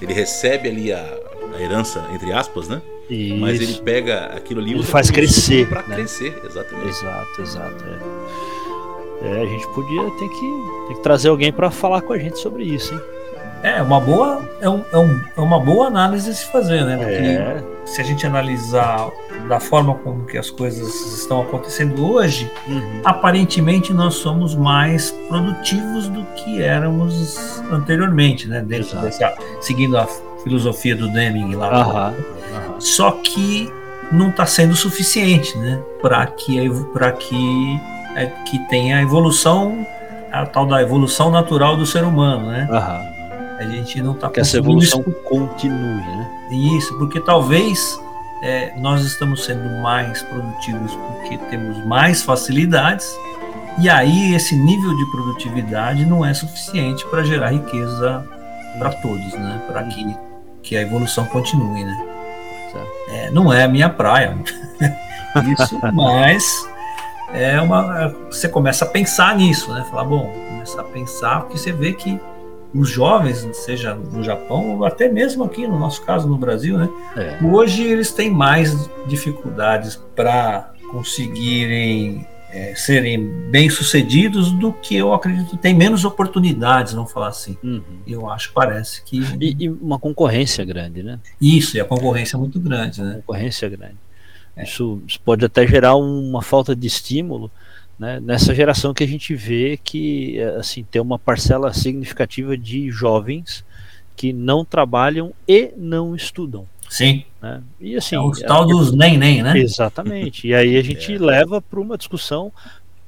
[0.02, 1.04] ele recebe ali a,
[1.58, 2.82] a herança, entre aspas, né?
[3.40, 3.82] Mas ele Isso.
[3.82, 5.96] pega aquilo ali e faz crescer, Para né?
[5.96, 6.90] crescer, exatamente.
[6.90, 7.84] Exato, exato.
[7.86, 8.20] É.
[9.22, 10.40] É, a gente podia tem que,
[10.88, 13.02] tem que trazer alguém para falar com a gente sobre isso, hein?
[13.64, 16.96] É uma boa, é, um, é, um, é uma boa análise a se fazer, né?
[16.98, 19.10] Porque É, se a gente analisar
[19.48, 20.88] da forma como que as coisas
[21.18, 28.62] estão acontecendo hoje, uhum, aparentemente nós somos mais produtivos do que éramos anteriormente, né?
[28.62, 29.06] Dentro Exato.
[29.06, 30.08] dessa, seguindo a
[30.44, 31.68] filosofia do Deming lá.
[31.70, 32.14] aham,
[32.56, 32.80] aham.
[32.80, 33.72] Só que
[34.12, 35.82] não está sendo suficiente, né?
[36.02, 37.80] Para que para que
[38.16, 39.86] é, que tenha a evolução
[40.32, 42.68] a tal da evolução natural do ser humano, né?
[42.72, 43.19] aham.
[43.60, 46.48] A gente não está Que essa evolução continue, né?
[46.50, 48.00] Isso, porque talvez
[48.42, 53.06] é, nós estamos sendo mais produtivos porque temos mais facilidades,
[53.78, 58.26] e aí esse nível de produtividade não é suficiente para gerar riqueza
[58.78, 59.62] para todos, né?
[59.68, 60.18] Para que,
[60.64, 62.06] que a evolução continue, né?
[63.10, 64.38] É, não é a minha praia,
[65.60, 66.68] isso, mas
[67.34, 68.10] é uma.
[68.30, 69.86] Você começa a pensar nisso, né?
[69.90, 72.20] Falar, bom, começar a pensar, porque você vê que
[72.74, 76.90] os jovens, seja no Japão ou até mesmo aqui no nosso caso no Brasil, né?
[77.16, 77.44] É.
[77.44, 85.56] Hoje eles têm mais dificuldades para conseguirem é, serem bem sucedidos do que eu acredito
[85.58, 87.58] tem menos oportunidades, vamos falar assim.
[87.64, 87.82] Uhum.
[88.08, 91.20] Eu acho, parece que E, e uma concorrência grande, né?
[91.40, 93.22] isso e a concorrência é muito grande, né?
[93.26, 93.98] Concorrência grande.
[94.58, 97.50] Isso, isso pode até gerar uma falta de estímulo
[98.00, 102.90] né, nessa geração que a gente vê que eh, assim tem uma parcela significativa de
[102.90, 103.66] jovens
[104.16, 106.66] que não trabalham e não estudam.
[106.90, 107.26] Sim.
[107.42, 107.62] Né?
[107.80, 109.58] E assim, é o tal dos nem nem, né?
[109.60, 110.48] Exatamente.
[110.48, 111.20] E aí a gente É.
[111.20, 112.52] leva para uma discussão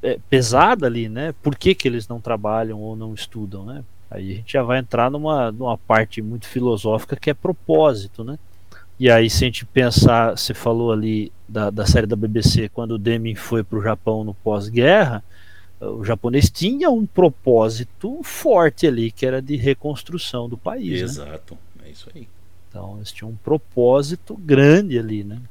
[0.04, 1.34] é, pesada ali, né?
[1.42, 3.84] Por que, que eles não trabalham ou não estudam, né?
[4.10, 8.38] Aí a gente já vai entrar numa, numa parte muito filosófica que é propósito, né?
[9.02, 12.92] E aí, se a gente pensar, você falou ali da, da série da BBC, quando
[12.92, 15.24] o Deming foi para o Japão no pós-guerra,
[15.80, 21.00] o japonês tinha um propósito forte ali, que era de reconstrução do país.
[21.00, 21.06] Né?
[21.26, 22.28] Exato, é isso aí.
[22.70, 25.42] Então, eles tinham um propósito grande ali, né?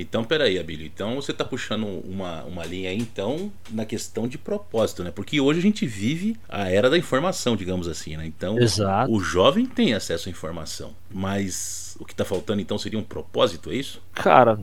[0.00, 0.86] Então, peraí, Abílio.
[0.86, 5.10] Então você tá puxando uma, uma linha aí, então, na questão de propósito, né?
[5.10, 8.26] Porque hoje a gente vive a era da informação, digamos assim, né?
[8.26, 9.12] Então, Exato.
[9.12, 13.70] o jovem tem acesso à informação, mas o que tá faltando então seria um propósito,
[13.70, 14.02] é isso?
[14.14, 14.58] Cara,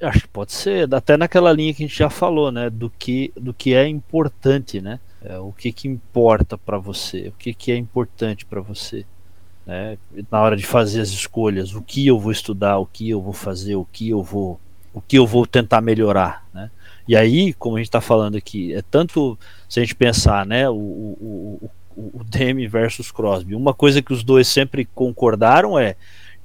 [0.00, 2.70] acho que pode ser, até naquela linha que a gente já falou, né?
[2.70, 5.00] Do que, do que é importante, né?
[5.22, 9.04] É, o que, que importa para você, o que, que é importante para você.
[9.66, 9.98] Né?
[10.30, 13.32] Na hora de fazer as escolhas, o que eu vou estudar, o que eu vou
[13.32, 14.60] fazer, o que eu vou,
[14.96, 16.70] o que eu vou tentar melhorar, né?
[17.06, 19.38] E aí, como a gente está falando aqui, é tanto
[19.68, 24.14] se a gente pensar, né, o, o, o, o Demi versus Crosby, uma coisa que
[24.14, 25.96] os dois sempre concordaram é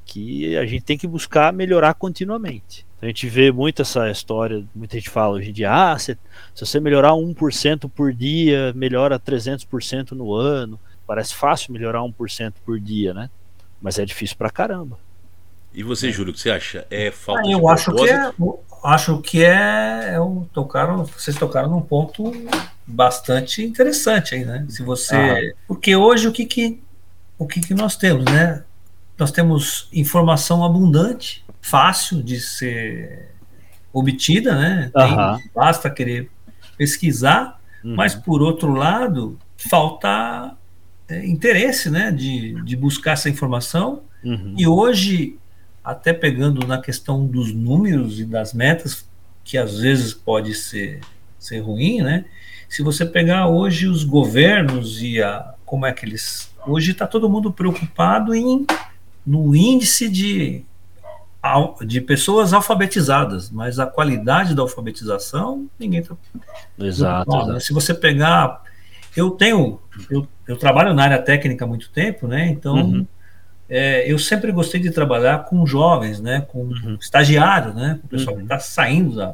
[0.06, 2.86] que a gente tem que buscar melhorar continuamente.
[3.02, 6.18] A gente vê muito essa história, muita gente fala hoje em dia, ah, se,
[6.54, 10.78] se você melhorar 1% por dia, melhora 300% no ano.
[11.08, 13.30] Parece fácil melhorar 1% por dia, né?
[13.82, 15.00] Mas é difícil pra caramba.
[15.74, 16.86] E você, Júlio, o que você acha?
[16.90, 18.32] É falta Ah, de eu acho que é,
[18.84, 22.32] acho que é, é um- tocaram, vocês tocaram num ponto
[22.86, 24.66] bastante interessante aí, né?
[24.70, 26.82] Se você, porque hoje o que que
[27.38, 28.64] o que que nós temos, né?
[29.18, 33.30] Nós temos informação abundante, fácil de ser
[33.94, 34.92] obtida, né?
[34.94, 36.30] Tem- basta querer
[36.78, 37.96] pesquisar, Uhum.
[37.96, 40.56] mas por outro lado falta
[41.08, 42.12] é, interesse, né?
[42.12, 44.54] De, de buscar essa informação Uhum.
[44.58, 45.38] e hoje,
[45.84, 49.06] até pegando na questão dos números e das metas,
[49.44, 51.02] que às vezes pode ser,
[51.40, 52.26] ser ruim, né?
[52.70, 56.54] Se você pegar hoje os governos e a, como é que eles.
[56.66, 58.66] Hoje está todo mundo preocupado em
[59.26, 60.64] no índice de,
[61.86, 66.16] de pessoas alfabetizadas, mas a qualidade da alfabetização, ninguém está
[66.80, 67.60] Exato, né, exato.
[67.62, 68.62] Se você pegar.
[69.16, 69.80] Eu tenho.
[70.10, 72.48] Eu, eu trabalho na área técnica há muito tempo, né?
[72.48, 72.76] Então.
[72.76, 73.08] Uhum.
[73.74, 76.98] É, eu sempre gostei de trabalhar com jovens, né, com Uhum.
[77.00, 78.40] estagiário, né, com o pessoal Uhum.
[78.42, 79.34] que está saindo da,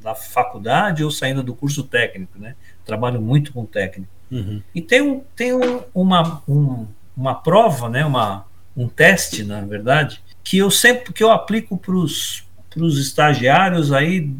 [0.00, 2.54] da faculdade ou saindo do curso técnico, né,
[2.86, 4.08] trabalho muito com técnico.
[4.30, 4.62] Uhum.
[4.72, 8.44] E tem, um, tem um, uma, um, uma prova, né, uma,
[8.76, 12.44] um teste, na verdade, que eu sempre que eu aplico para os
[12.76, 14.30] estagiários aí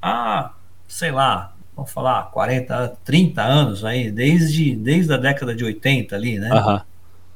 [0.00, 0.52] há,
[0.86, 6.38] sei lá, vamos falar, 40, 30 anos aí, desde, desde a década de 80 ali,
[6.38, 6.48] né?
[6.52, 6.82] Aham.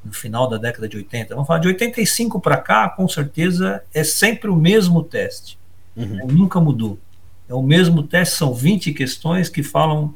[0.03, 1.33] No final da década de 80.
[1.33, 5.57] Vamos falar de 85 para cá, com certeza é sempre o mesmo teste.
[5.95, 6.05] Uhum.
[6.05, 6.23] né?
[6.27, 6.99] Nunca mudou.
[7.47, 10.13] É o mesmo teste, são 20 questões que falam,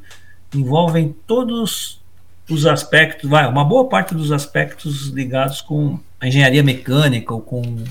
[0.54, 2.00] envolvem todos
[2.48, 7.84] os aspectos, vai, uma boa parte dos aspectos ligados com a engenharia mecânica ou com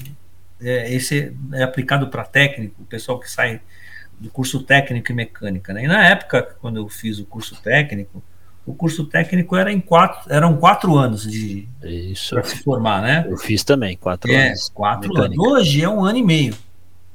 [0.60, 3.62] é, esse é aplicado para técnico, o pessoal que sai
[4.20, 5.84] do curso técnico e mecânica, né?
[5.84, 8.24] E na época, quando eu fiz o curso técnico,
[8.68, 11.65] o curso técnico era em quatro, eram quatro anos de
[12.30, 13.26] para se formar, né?
[13.30, 14.70] Eu fiz também, quatro é, anos.
[14.74, 15.41] Quatro mecânica.
[15.41, 15.53] anos.
[15.53, 16.53] Hoje é um ano e meio.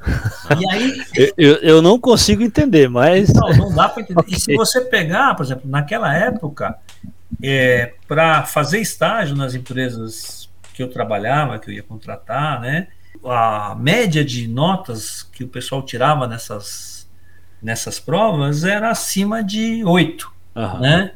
[0.58, 1.32] E aí.
[1.36, 3.32] eu, eu não consigo entender, mas.
[3.32, 4.20] Não, não dá para entender.
[4.20, 4.34] Okay.
[4.34, 6.76] E se você pegar, por exemplo, naquela época,
[7.42, 12.88] é, para fazer estágio nas empresas que eu trabalhava, que eu ia contratar, né?
[13.24, 17.08] A média de notas que o pessoal tirava nessas,
[17.62, 20.80] nessas provas era acima de oito, uhum.
[20.80, 21.12] né?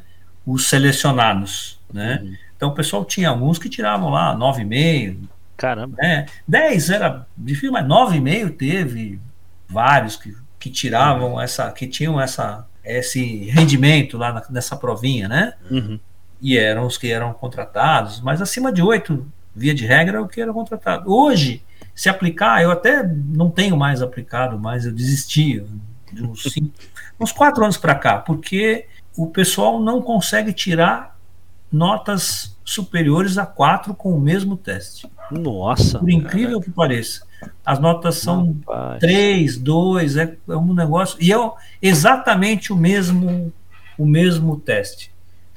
[0.47, 2.21] Os selecionados, né?
[2.23, 2.35] Uhum.
[2.55, 5.17] Então o pessoal tinha alguns que tiravam lá 9,5.
[5.57, 5.95] Caramba.
[5.99, 6.25] Né?
[6.47, 9.19] 10 era difícil, mas 9,5 teve
[9.67, 11.41] vários que, que tiravam uhum.
[11.41, 15.53] essa, que tinham essa, esse rendimento lá nessa provinha, né?
[15.69, 15.99] Uhum.
[16.41, 19.25] E eram os que eram contratados, mas acima de 8,
[19.55, 21.11] via de regra, é o que era contratado.
[21.11, 21.63] Hoje,
[21.95, 25.63] se aplicar, eu até não tenho mais aplicado, mas eu desisti
[26.13, 26.71] de uns, cinco,
[27.19, 28.85] uns quatro anos para cá, porque
[29.17, 31.17] o pessoal não consegue tirar
[31.71, 35.09] notas superiores a 4 com o mesmo teste.
[35.31, 35.99] Nossa!
[35.99, 36.63] Por incrível cara.
[36.63, 37.25] que pareça.
[37.65, 38.99] As notas são Rapaz.
[38.99, 41.17] 3, 2, é, é um negócio.
[41.19, 41.37] E é
[41.81, 43.51] exatamente o mesmo,
[43.97, 45.11] o mesmo teste.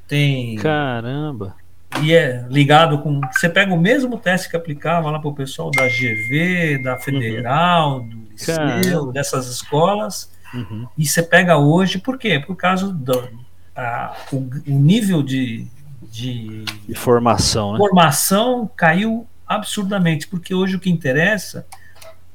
[0.08, 0.56] Tem.
[0.56, 1.54] Caramba!
[2.02, 3.20] E é ligado com.
[3.32, 7.98] Você pega o mesmo teste que aplicava lá para o pessoal da GV, da Federal,
[7.98, 8.08] uhum.
[8.08, 10.86] do Liceu, dessas escolas, uhum.
[10.96, 12.38] e você pega hoje, por quê?
[12.38, 13.49] Por causa do
[13.80, 15.66] a, o, o nível de,
[16.02, 17.78] de, de formação, né?
[17.78, 21.66] formação caiu absurdamente, porque hoje o que interessa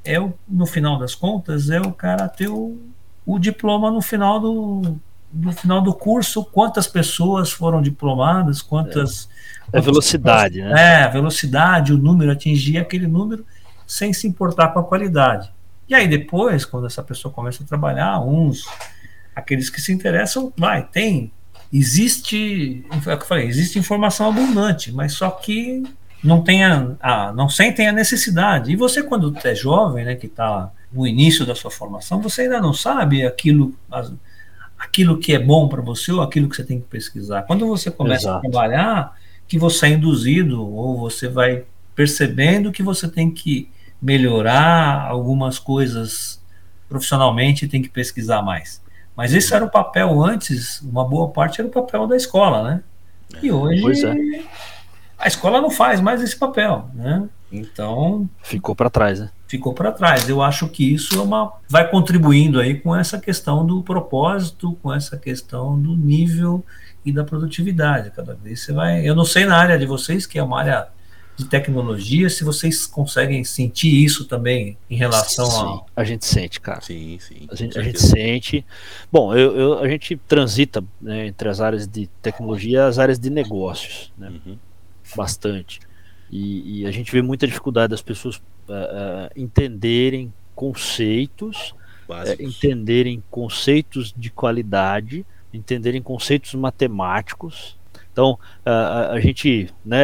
[0.04, 2.78] é, o, no final das contas, é o cara ter o,
[3.26, 5.00] o diploma no final do,
[5.34, 9.28] no final do curso, quantas pessoas foram diplomadas, quantas.
[9.74, 11.02] É, a velocidade, pessoas, né?
[11.02, 13.46] É, a velocidade, o número, atingir aquele número
[13.88, 15.52] sem se importar com a qualidade.
[15.88, 18.66] E aí depois, quando essa pessoa começa a trabalhar, uns,
[19.36, 21.32] aqueles que se interessam, vai, tem
[21.72, 25.84] existe, é o que eu falei, existe informação abundante, mas só que
[26.24, 28.72] não tem a, a, não sentem a necessidade.
[28.72, 32.62] E você, quando é jovem, né, que está no início da sua formação, você ainda
[32.62, 34.12] não sabe aquilo, as,
[34.78, 37.44] aquilo que é bom para você ou aquilo que você tem que pesquisar.
[37.44, 38.38] Quando você começa Exato.
[38.38, 39.18] a trabalhar,
[39.48, 43.70] que você é induzido ou você vai percebendo que você tem que
[44.02, 46.42] melhorar algumas coisas
[46.90, 48.82] profissionalmente e tem que pesquisar mais.
[49.16, 52.84] Mas esse era o papel antes, uma boa parte era o papel da escola, né?
[53.42, 54.44] E hoje é.
[55.18, 57.28] a escola não faz mais esse papel, né?
[57.52, 59.30] Então ficou para trás, né?
[59.48, 60.28] Ficou para trás.
[60.28, 64.94] Eu acho que isso é uma vai contribuindo aí com essa questão do propósito, com
[64.94, 66.64] essa questão do nível
[67.06, 68.12] e da produtividade.
[68.12, 69.08] Cada vez você vai.
[69.08, 70.88] Eu não sei na área de vocês que é uma área
[71.38, 76.02] de tecnologia, se vocês conseguem sentir isso também em relação sim, a.
[76.02, 76.80] A gente sente, cara.
[76.82, 77.48] Sim, sim.
[77.52, 78.66] A gente, a gente sente.
[79.12, 83.20] Bom, eu, eu, a gente transita né, entre as áreas de tecnologia e as áreas
[83.20, 84.30] de negócios, né?
[84.46, 84.58] Uhum.
[85.16, 85.82] Bastante.
[86.32, 91.76] E, e, a gente vê muita dificuldade das pessoas uh, uh, entenderem conceitos,
[92.10, 97.78] uh, entenderem conceitos de qualidade, entenderem conceitos matemáticos.
[98.12, 100.00] Então, a gente, né,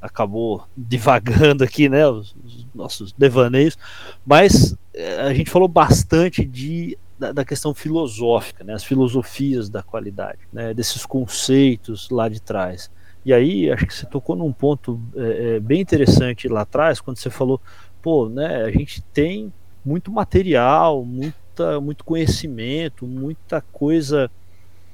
[0.00, 3.76] acabou divagando aqui, né, os, os, nossos devaneios,
[4.24, 9.82] mas eh, a gente falou bastante de, da, da, questão filosófica, né, as filosofias da
[9.82, 12.90] qualidade, né, desses conceitos lá de trás.
[13.24, 17.18] E aí, acho que você tocou num ponto é, é, bem interessante lá atrás, quando
[17.18, 17.60] você falou,
[18.00, 19.52] pô, né, a gente tem
[19.84, 24.30] muito material, muita, muito conhecimento, muita coisa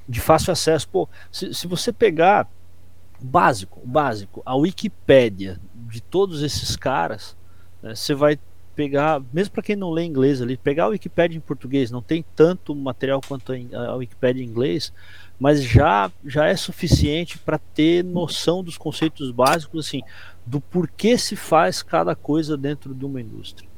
[0.08, 0.88] de fácil acesso.
[0.88, 2.48] Pô, se, se você pegar
[3.20, 7.36] básico, básico, a Wikipédia de todos esses caras,
[7.82, 8.38] né, você vai
[8.74, 12.24] pegar, mesmo para quem não lê inglês ali, pegar a Wikipédia em português, não tem
[12.34, 14.92] tanto material quanto a Wikipédia em inglês,
[15.40, 20.02] mas já já é suficiente para ter noção dos conceitos básicos assim,
[20.44, 23.68] do porquê se faz cada coisa dentro de uma indústria,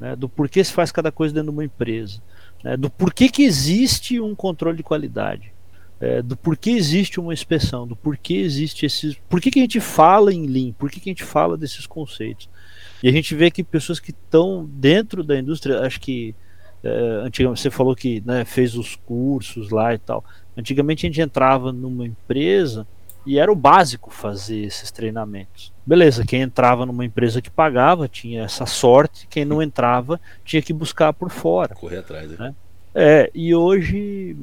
[0.00, 2.20] né, do porquê se faz cada coisa dentro de uma empresa,
[2.64, 5.52] né, do porquê que existe um controle de qualidade
[6.02, 9.14] é, do porquê existe uma inspeção, do porquê existe esses.
[9.28, 10.72] Por que, que a gente fala em Lean?
[10.72, 12.48] Por que, que a gente fala desses conceitos?
[13.00, 16.34] E a gente vê que pessoas que estão dentro da indústria, acho que
[16.82, 20.24] é, antigamente você falou que né, fez os cursos lá e tal.
[20.56, 22.84] Antigamente a gente entrava numa empresa
[23.24, 25.72] e era o básico fazer esses treinamentos.
[25.86, 30.72] Beleza, quem entrava numa empresa que pagava tinha essa sorte, quem não entrava tinha que
[30.72, 31.76] buscar por fora.
[31.76, 32.36] Correr atrás, né?
[32.40, 32.54] né?
[32.92, 34.36] É, e hoje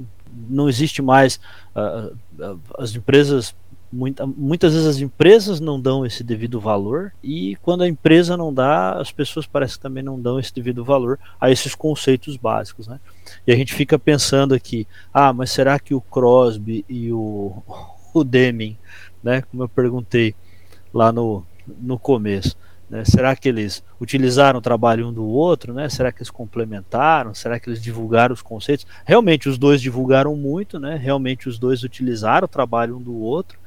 [0.50, 1.40] não existe mais
[1.76, 3.56] uh, as empresas
[3.92, 8.54] Muita, muitas vezes as empresas não dão esse devido valor e quando a empresa não
[8.54, 12.88] dá, as pessoas parecem que também não dão esse devido valor a esses conceitos básicos,
[12.88, 13.00] né?
[13.48, 17.64] E a gente fica pensando aqui, ah, mas será que o Crosby e o,
[18.14, 18.78] o Deming,
[19.24, 19.42] né?
[19.42, 20.36] Como eu perguntei
[20.94, 22.56] lá no, no começo,
[22.90, 23.06] né?
[23.06, 25.74] Será que eles utilizaram o trabalho um do outro?
[25.74, 25.88] Né?
[25.90, 27.34] Será que eles complementaram?
[27.34, 28.88] Será que eles divulgaram os conceitos?
[29.06, 30.96] Realmente os dois divulgaram muito, né?
[30.96, 33.60] realmente os dois utilizaram o trabalho um do outro.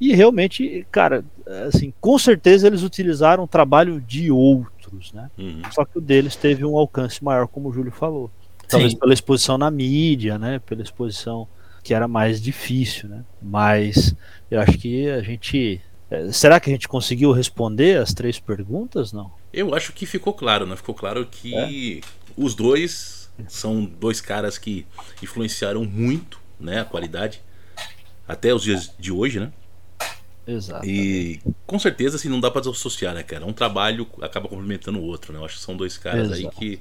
[0.00, 1.24] E realmente, cara,
[1.68, 5.30] assim, com certeza eles utilizaram o trabalho de outros, né?
[5.38, 5.62] Uhum.
[5.72, 8.30] Só que o deles teve um alcance maior, como o Júlio falou.
[8.68, 8.98] Talvez Sim.
[8.98, 10.58] pela exposição na mídia, né?
[10.58, 11.48] Pela exposição
[11.82, 13.24] que era mais difícil, né?
[13.40, 14.14] Mas
[14.50, 15.80] eu acho que a gente
[16.32, 19.12] será que a gente conseguiu responder as três perguntas?
[19.12, 19.32] Não?
[19.52, 20.76] Eu acho que ficou claro, né?
[20.76, 22.00] Ficou claro que é.
[22.36, 24.86] os dois são dois caras que
[25.22, 27.42] influenciaram muito né, a qualidade
[28.26, 29.52] até os dias de hoje, né?
[30.46, 30.86] Exato.
[30.86, 33.44] E com certeza assim, não dá para desassociar, né, cara?
[33.44, 35.40] Um trabalho acaba complementando o outro, né?
[35.40, 36.34] Eu acho que são dois caras Exato.
[36.34, 36.80] aí que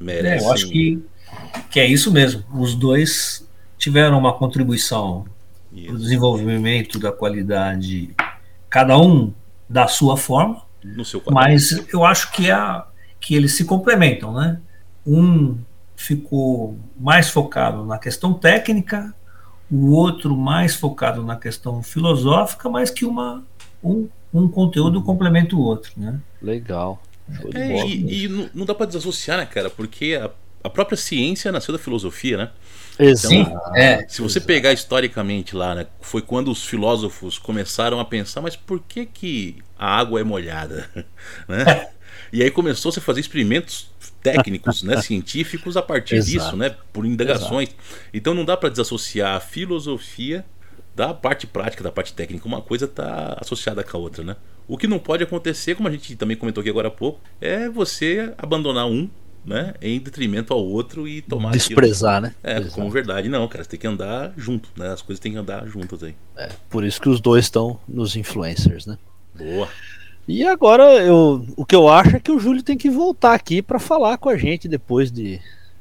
[0.00, 0.46] merecem.
[0.46, 1.02] É, eu acho que,
[1.70, 2.44] que é isso mesmo.
[2.52, 3.48] Os dois
[3.78, 5.26] tiveram uma contribuição
[5.70, 8.10] para o desenvolvimento da qualidade
[8.68, 9.32] cada um
[9.68, 10.62] da sua forma,
[11.30, 12.82] mas eu acho que, é,
[13.20, 14.60] que eles se complementam, né?
[15.06, 15.58] Um
[15.96, 19.12] ficou mais focado na questão técnica,
[19.70, 23.44] o outro mais focado na questão filosófica, mas que uma,
[23.82, 26.20] um, um conteúdo complementa o outro, né?
[26.40, 27.02] Legal.
[27.54, 29.68] É, e, e não, não, dá para desassociar, né, cara?
[29.68, 30.30] Porque a,
[30.64, 32.50] a própria ciência nasceu da filosofia, né?
[33.16, 34.06] Sim, então, é.
[34.08, 38.80] Se você pegar historicamente lá, né, foi quando os filósofos começaram a pensar, mas por
[38.80, 40.88] que, que a água é molhada?
[41.48, 41.88] né?
[42.30, 43.90] E aí começou -se a fazer experimentos
[44.22, 46.30] técnicos, né, científicos a partir Exato.
[46.30, 47.70] disso, né, por indagações.
[47.70, 48.08] Exato.
[48.12, 50.44] Então não dá para desassociar a filosofia
[50.94, 52.46] da parte prática, da parte técnica.
[52.46, 54.36] Uma coisa está associada com a outra, né?
[54.66, 57.68] O que não pode acontecer, como a gente também comentou aqui agora há pouco, é
[57.68, 59.08] você abandonar um
[59.48, 62.54] né, em detrimento ao outro e tomar desprezar, aquilo, né?
[62.54, 62.74] É, Exato.
[62.74, 64.88] como verdade não, cara, você tem que andar junto, né?
[64.88, 66.14] As coisas têm que andar juntas aí.
[66.36, 68.98] É, por isso que os dois estão nos influencers, né?
[69.34, 69.68] Boa.
[70.26, 73.62] E agora eu, o que eu acho é que o Júlio tem que voltar aqui
[73.62, 75.40] para falar com a gente depois de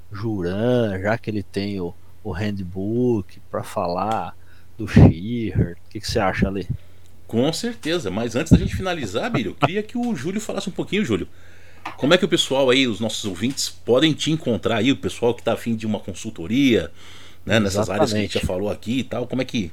[0.09, 1.93] Juran, já que ele tem o,
[2.23, 4.33] o handbook para falar
[4.77, 5.77] do Sheeher.
[5.85, 6.65] O que, que você acha ali?
[7.27, 10.71] Com certeza, mas antes da gente finalizar, Bílio, eu queria que o Júlio falasse um
[10.73, 11.27] pouquinho, Júlio,
[11.95, 15.33] como é que o pessoal aí, os nossos ouvintes, podem te encontrar aí, o pessoal
[15.33, 16.91] que está afim de uma consultoria,
[17.45, 17.91] né, nessas Exatamente.
[17.91, 19.71] áreas que a gente já falou aqui e tal, como é que.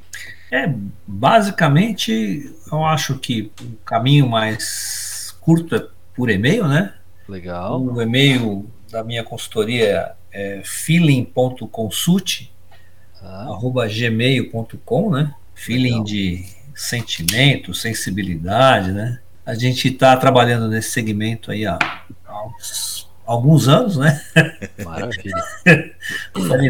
[0.51, 0.73] É,
[1.07, 6.95] basicamente, eu acho que o caminho mais curto é por e-mail, né?
[7.29, 7.83] Legal.
[7.83, 12.53] O e-mail da minha consultoria é feeling.consult,
[13.21, 13.49] ah.
[13.49, 15.35] arroba gmail.com, né?
[15.55, 16.05] Feeling Legal.
[16.05, 16.45] de
[16.75, 19.21] sentimento, sensibilidade, né?
[19.45, 21.79] A gente está trabalhando nesse segmento aí há,
[22.27, 22.49] há
[23.27, 24.21] alguns anos, né?
[24.85, 25.45] Maravilha.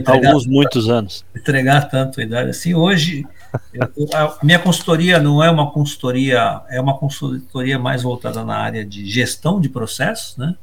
[0.06, 1.24] alguns muitos anos.
[1.34, 2.74] Entregar tanto a idade assim.
[2.74, 3.26] Hoje,
[3.72, 8.84] eu, a minha consultoria não é uma consultoria, é uma consultoria mais voltada na área
[8.84, 10.56] de gestão de processos, né?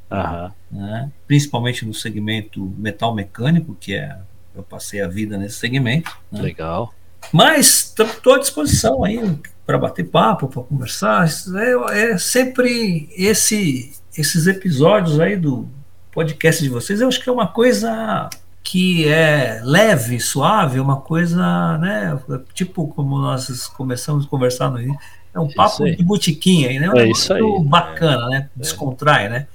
[0.70, 1.10] né?
[1.26, 4.18] Principalmente no segmento metal mecânico, que é
[4.54, 6.10] eu passei a vida nesse segmento.
[6.30, 6.42] Né?
[6.42, 6.92] Legal.
[7.30, 11.28] Mas estou à disposição aí para bater papo, para conversar.
[11.56, 15.68] É, é, sempre esse, esses episódios aí do
[16.10, 17.00] podcast de vocês.
[17.00, 18.28] Eu acho que é uma coisa
[18.62, 22.18] que é leve, suave, uma coisa, né?
[22.54, 24.78] Tipo como nós começamos a conversar no
[25.34, 26.90] é um papo de botiquinha né?
[26.94, 27.42] É isso aí.
[27.64, 28.50] bacana, né?
[28.54, 29.46] Descontrai, né?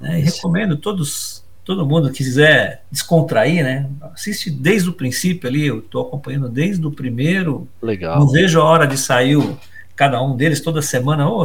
[0.00, 3.88] É, recomendo todos todo mundo quiser descontrair, né?
[4.12, 7.68] Assiste desde o princípio ali, eu estou acompanhando desde o primeiro.
[7.82, 8.18] Legal.
[8.18, 9.58] Não vejo a hora de sair o,
[9.94, 11.30] cada um deles toda semana.
[11.30, 11.44] Oh,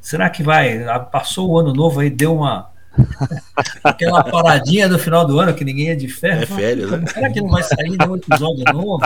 [0.00, 0.84] será que vai?
[0.84, 2.70] Ah, passou o ano novo aí, deu uma.
[3.82, 6.42] aquela paradinha do final do ano que ninguém é de ferro.
[6.42, 7.04] É férias, né?
[7.06, 9.02] Será que não vai sair nenhum episódio novo?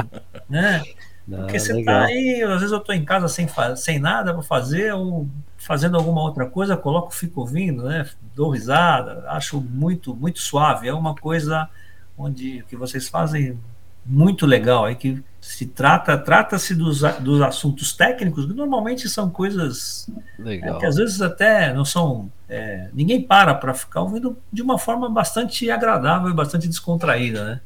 [0.49, 0.83] Né?
[1.29, 4.95] Porque você tá aí, às vezes eu tô em casa sem, sem nada para fazer,
[4.95, 5.29] ou
[5.67, 8.09] fazendo alguma outra coisa, coloco, fico ouvindo, né?
[8.37, 10.87] Dou risada, acho muito, muito suave.
[10.87, 11.69] É uma coisa
[12.17, 13.59] onde que vocês fazem
[14.05, 20.09] muito legal aí que se trata trata-se dos, dos assuntos técnicos que normalmente são coisas
[20.45, 24.79] é, que às vezes até não são é, ninguém para para ficar ouvindo de uma
[24.79, 27.61] forma bastante agradável e bastante descontraída né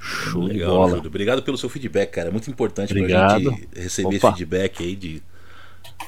[0.00, 1.06] Show Legal, Júlio.
[1.06, 2.28] Obrigado pelo seu feedback, cara.
[2.28, 5.22] É muito importante para a gente receber feedback aí de,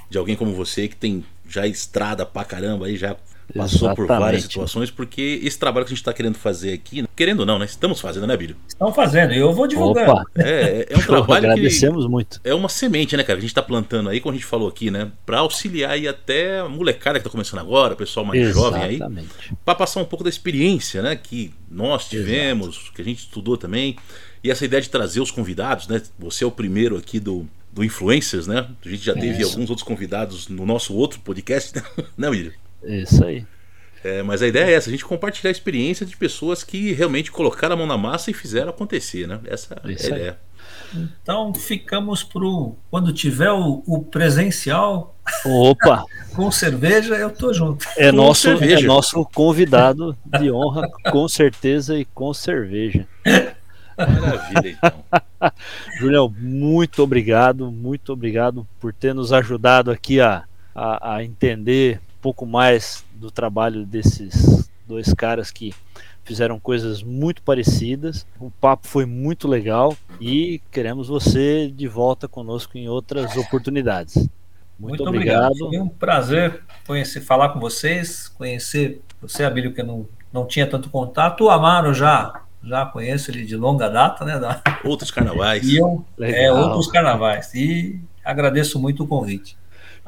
[0.08, 3.16] de alguém como você que tem já estrada pra caramba aí, já
[3.54, 3.96] passou Exatamente.
[3.96, 7.58] por várias situações, porque esse trabalho que a gente está querendo fazer aqui, querendo não,
[7.58, 7.64] né?
[7.64, 8.56] Estamos fazendo, né, Bílio?
[8.66, 10.08] Estão fazendo, eu vou divulgar.
[10.08, 10.24] Opa.
[10.36, 12.40] É, é um trabalho agradecemos que muito.
[12.42, 13.36] É uma semente, né, cara?
[13.36, 15.10] Que a gente está plantando aí, como a gente falou aqui, né?
[15.24, 18.98] Para auxiliar aí até a molecada que está começando agora, o pessoal mais Exatamente.
[18.98, 19.26] jovem aí,
[19.64, 21.14] para passar um pouco da experiência, né?
[21.16, 22.92] Que nós tivemos, Exato.
[22.94, 23.96] que a gente estudou também.
[24.42, 26.02] E essa ideia de trazer os convidados, né?
[26.18, 28.66] Você é o primeiro aqui do, do Influencers, né?
[28.84, 29.52] A gente já teve Isso.
[29.52, 31.78] alguns outros convidados no nosso outro podcast,
[32.16, 32.52] né, William?
[32.82, 33.44] Isso aí.
[34.02, 37.30] É, mas a ideia é essa, a gente compartilhar a experiência de pessoas que realmente
[37.30, 39.40] colocaram a mão na massa e fizeram acontecer, né?
[39.44, 40.38] Essa Isso é a ideia.
[40.94, 45.14] Então ficamos pro quando tiver o, o presencial.
[45.44, 46.02] Opa!
[46.34, 47.86] com cerveja, eu tô junto.
[47.96, 53.06] É nosso, é nosso convidado de honra, com certeza e com cerveja.
[53.96, 55.04] Maravilha, então.
[55.98, 60.44] Julião, muito obrigado, muito obrigado por ter nos ajudado aqui a,
[60.74, 65.74] a, a entender um pouco mais do trabalho desses dois caras que
[66.24, 68.26] fizeram coisas muito parecidas.
[68.38, 74.16] O papo foi muito legal e queremos você de volta conosco em outras oportunidades.
[74.78, 75.52] Muito, muito obrigado.
[75.52, 75.70] obrigado.
[75.70, 80.66] Foi um prazer conhecer, falar com vocês, conhecer você, Abílio, que eu não, não tinha
[80.66, 81.44] tanto contato.
[81.44, 84.38] O Amaro já já conheço ele de longa data, né?
[84.38, 84.60] Da...
[84.84, 85.66] Outros carnavais.
[85.66, 87.54] E eu, é, outros carnavais.
[87.54, 89.56] E agradeço muito o convite.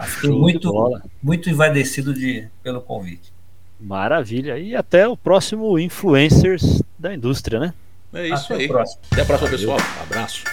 [0.00, 3.32] Fiquei muito, muito envaidecido de, pelo convite.
[3.80, 4.58] Maravilha.
[4.58, 7.74] E até o próximo Influencers da indústria, né?
[8.12, 8.70] É isso até aí.
[9.10, 9.78] Até a próxima, pessoal.
[10.02, 10.44] Abraço.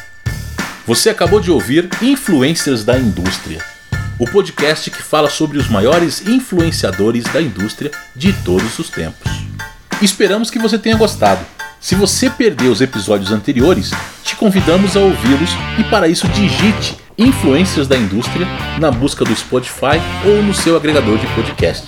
[0.85, 3.59] Você acabou de ouvir Influencers da Indústria,
[4.19, 9.31] o podcast que fala sobre os maiores influenciadores da indústria de todos os tempos.
[10.01, 11.43] Esperamos que você tenha gostado.
[11.79, 13.91] Se você perdeu os episódios anteriores,
[14.23, 18.45] te convidamos a ouvi-los e para isso digite Influências da Indústria
[18.79, 21.85] na busca do Spotify ou no seu agregador de podcast.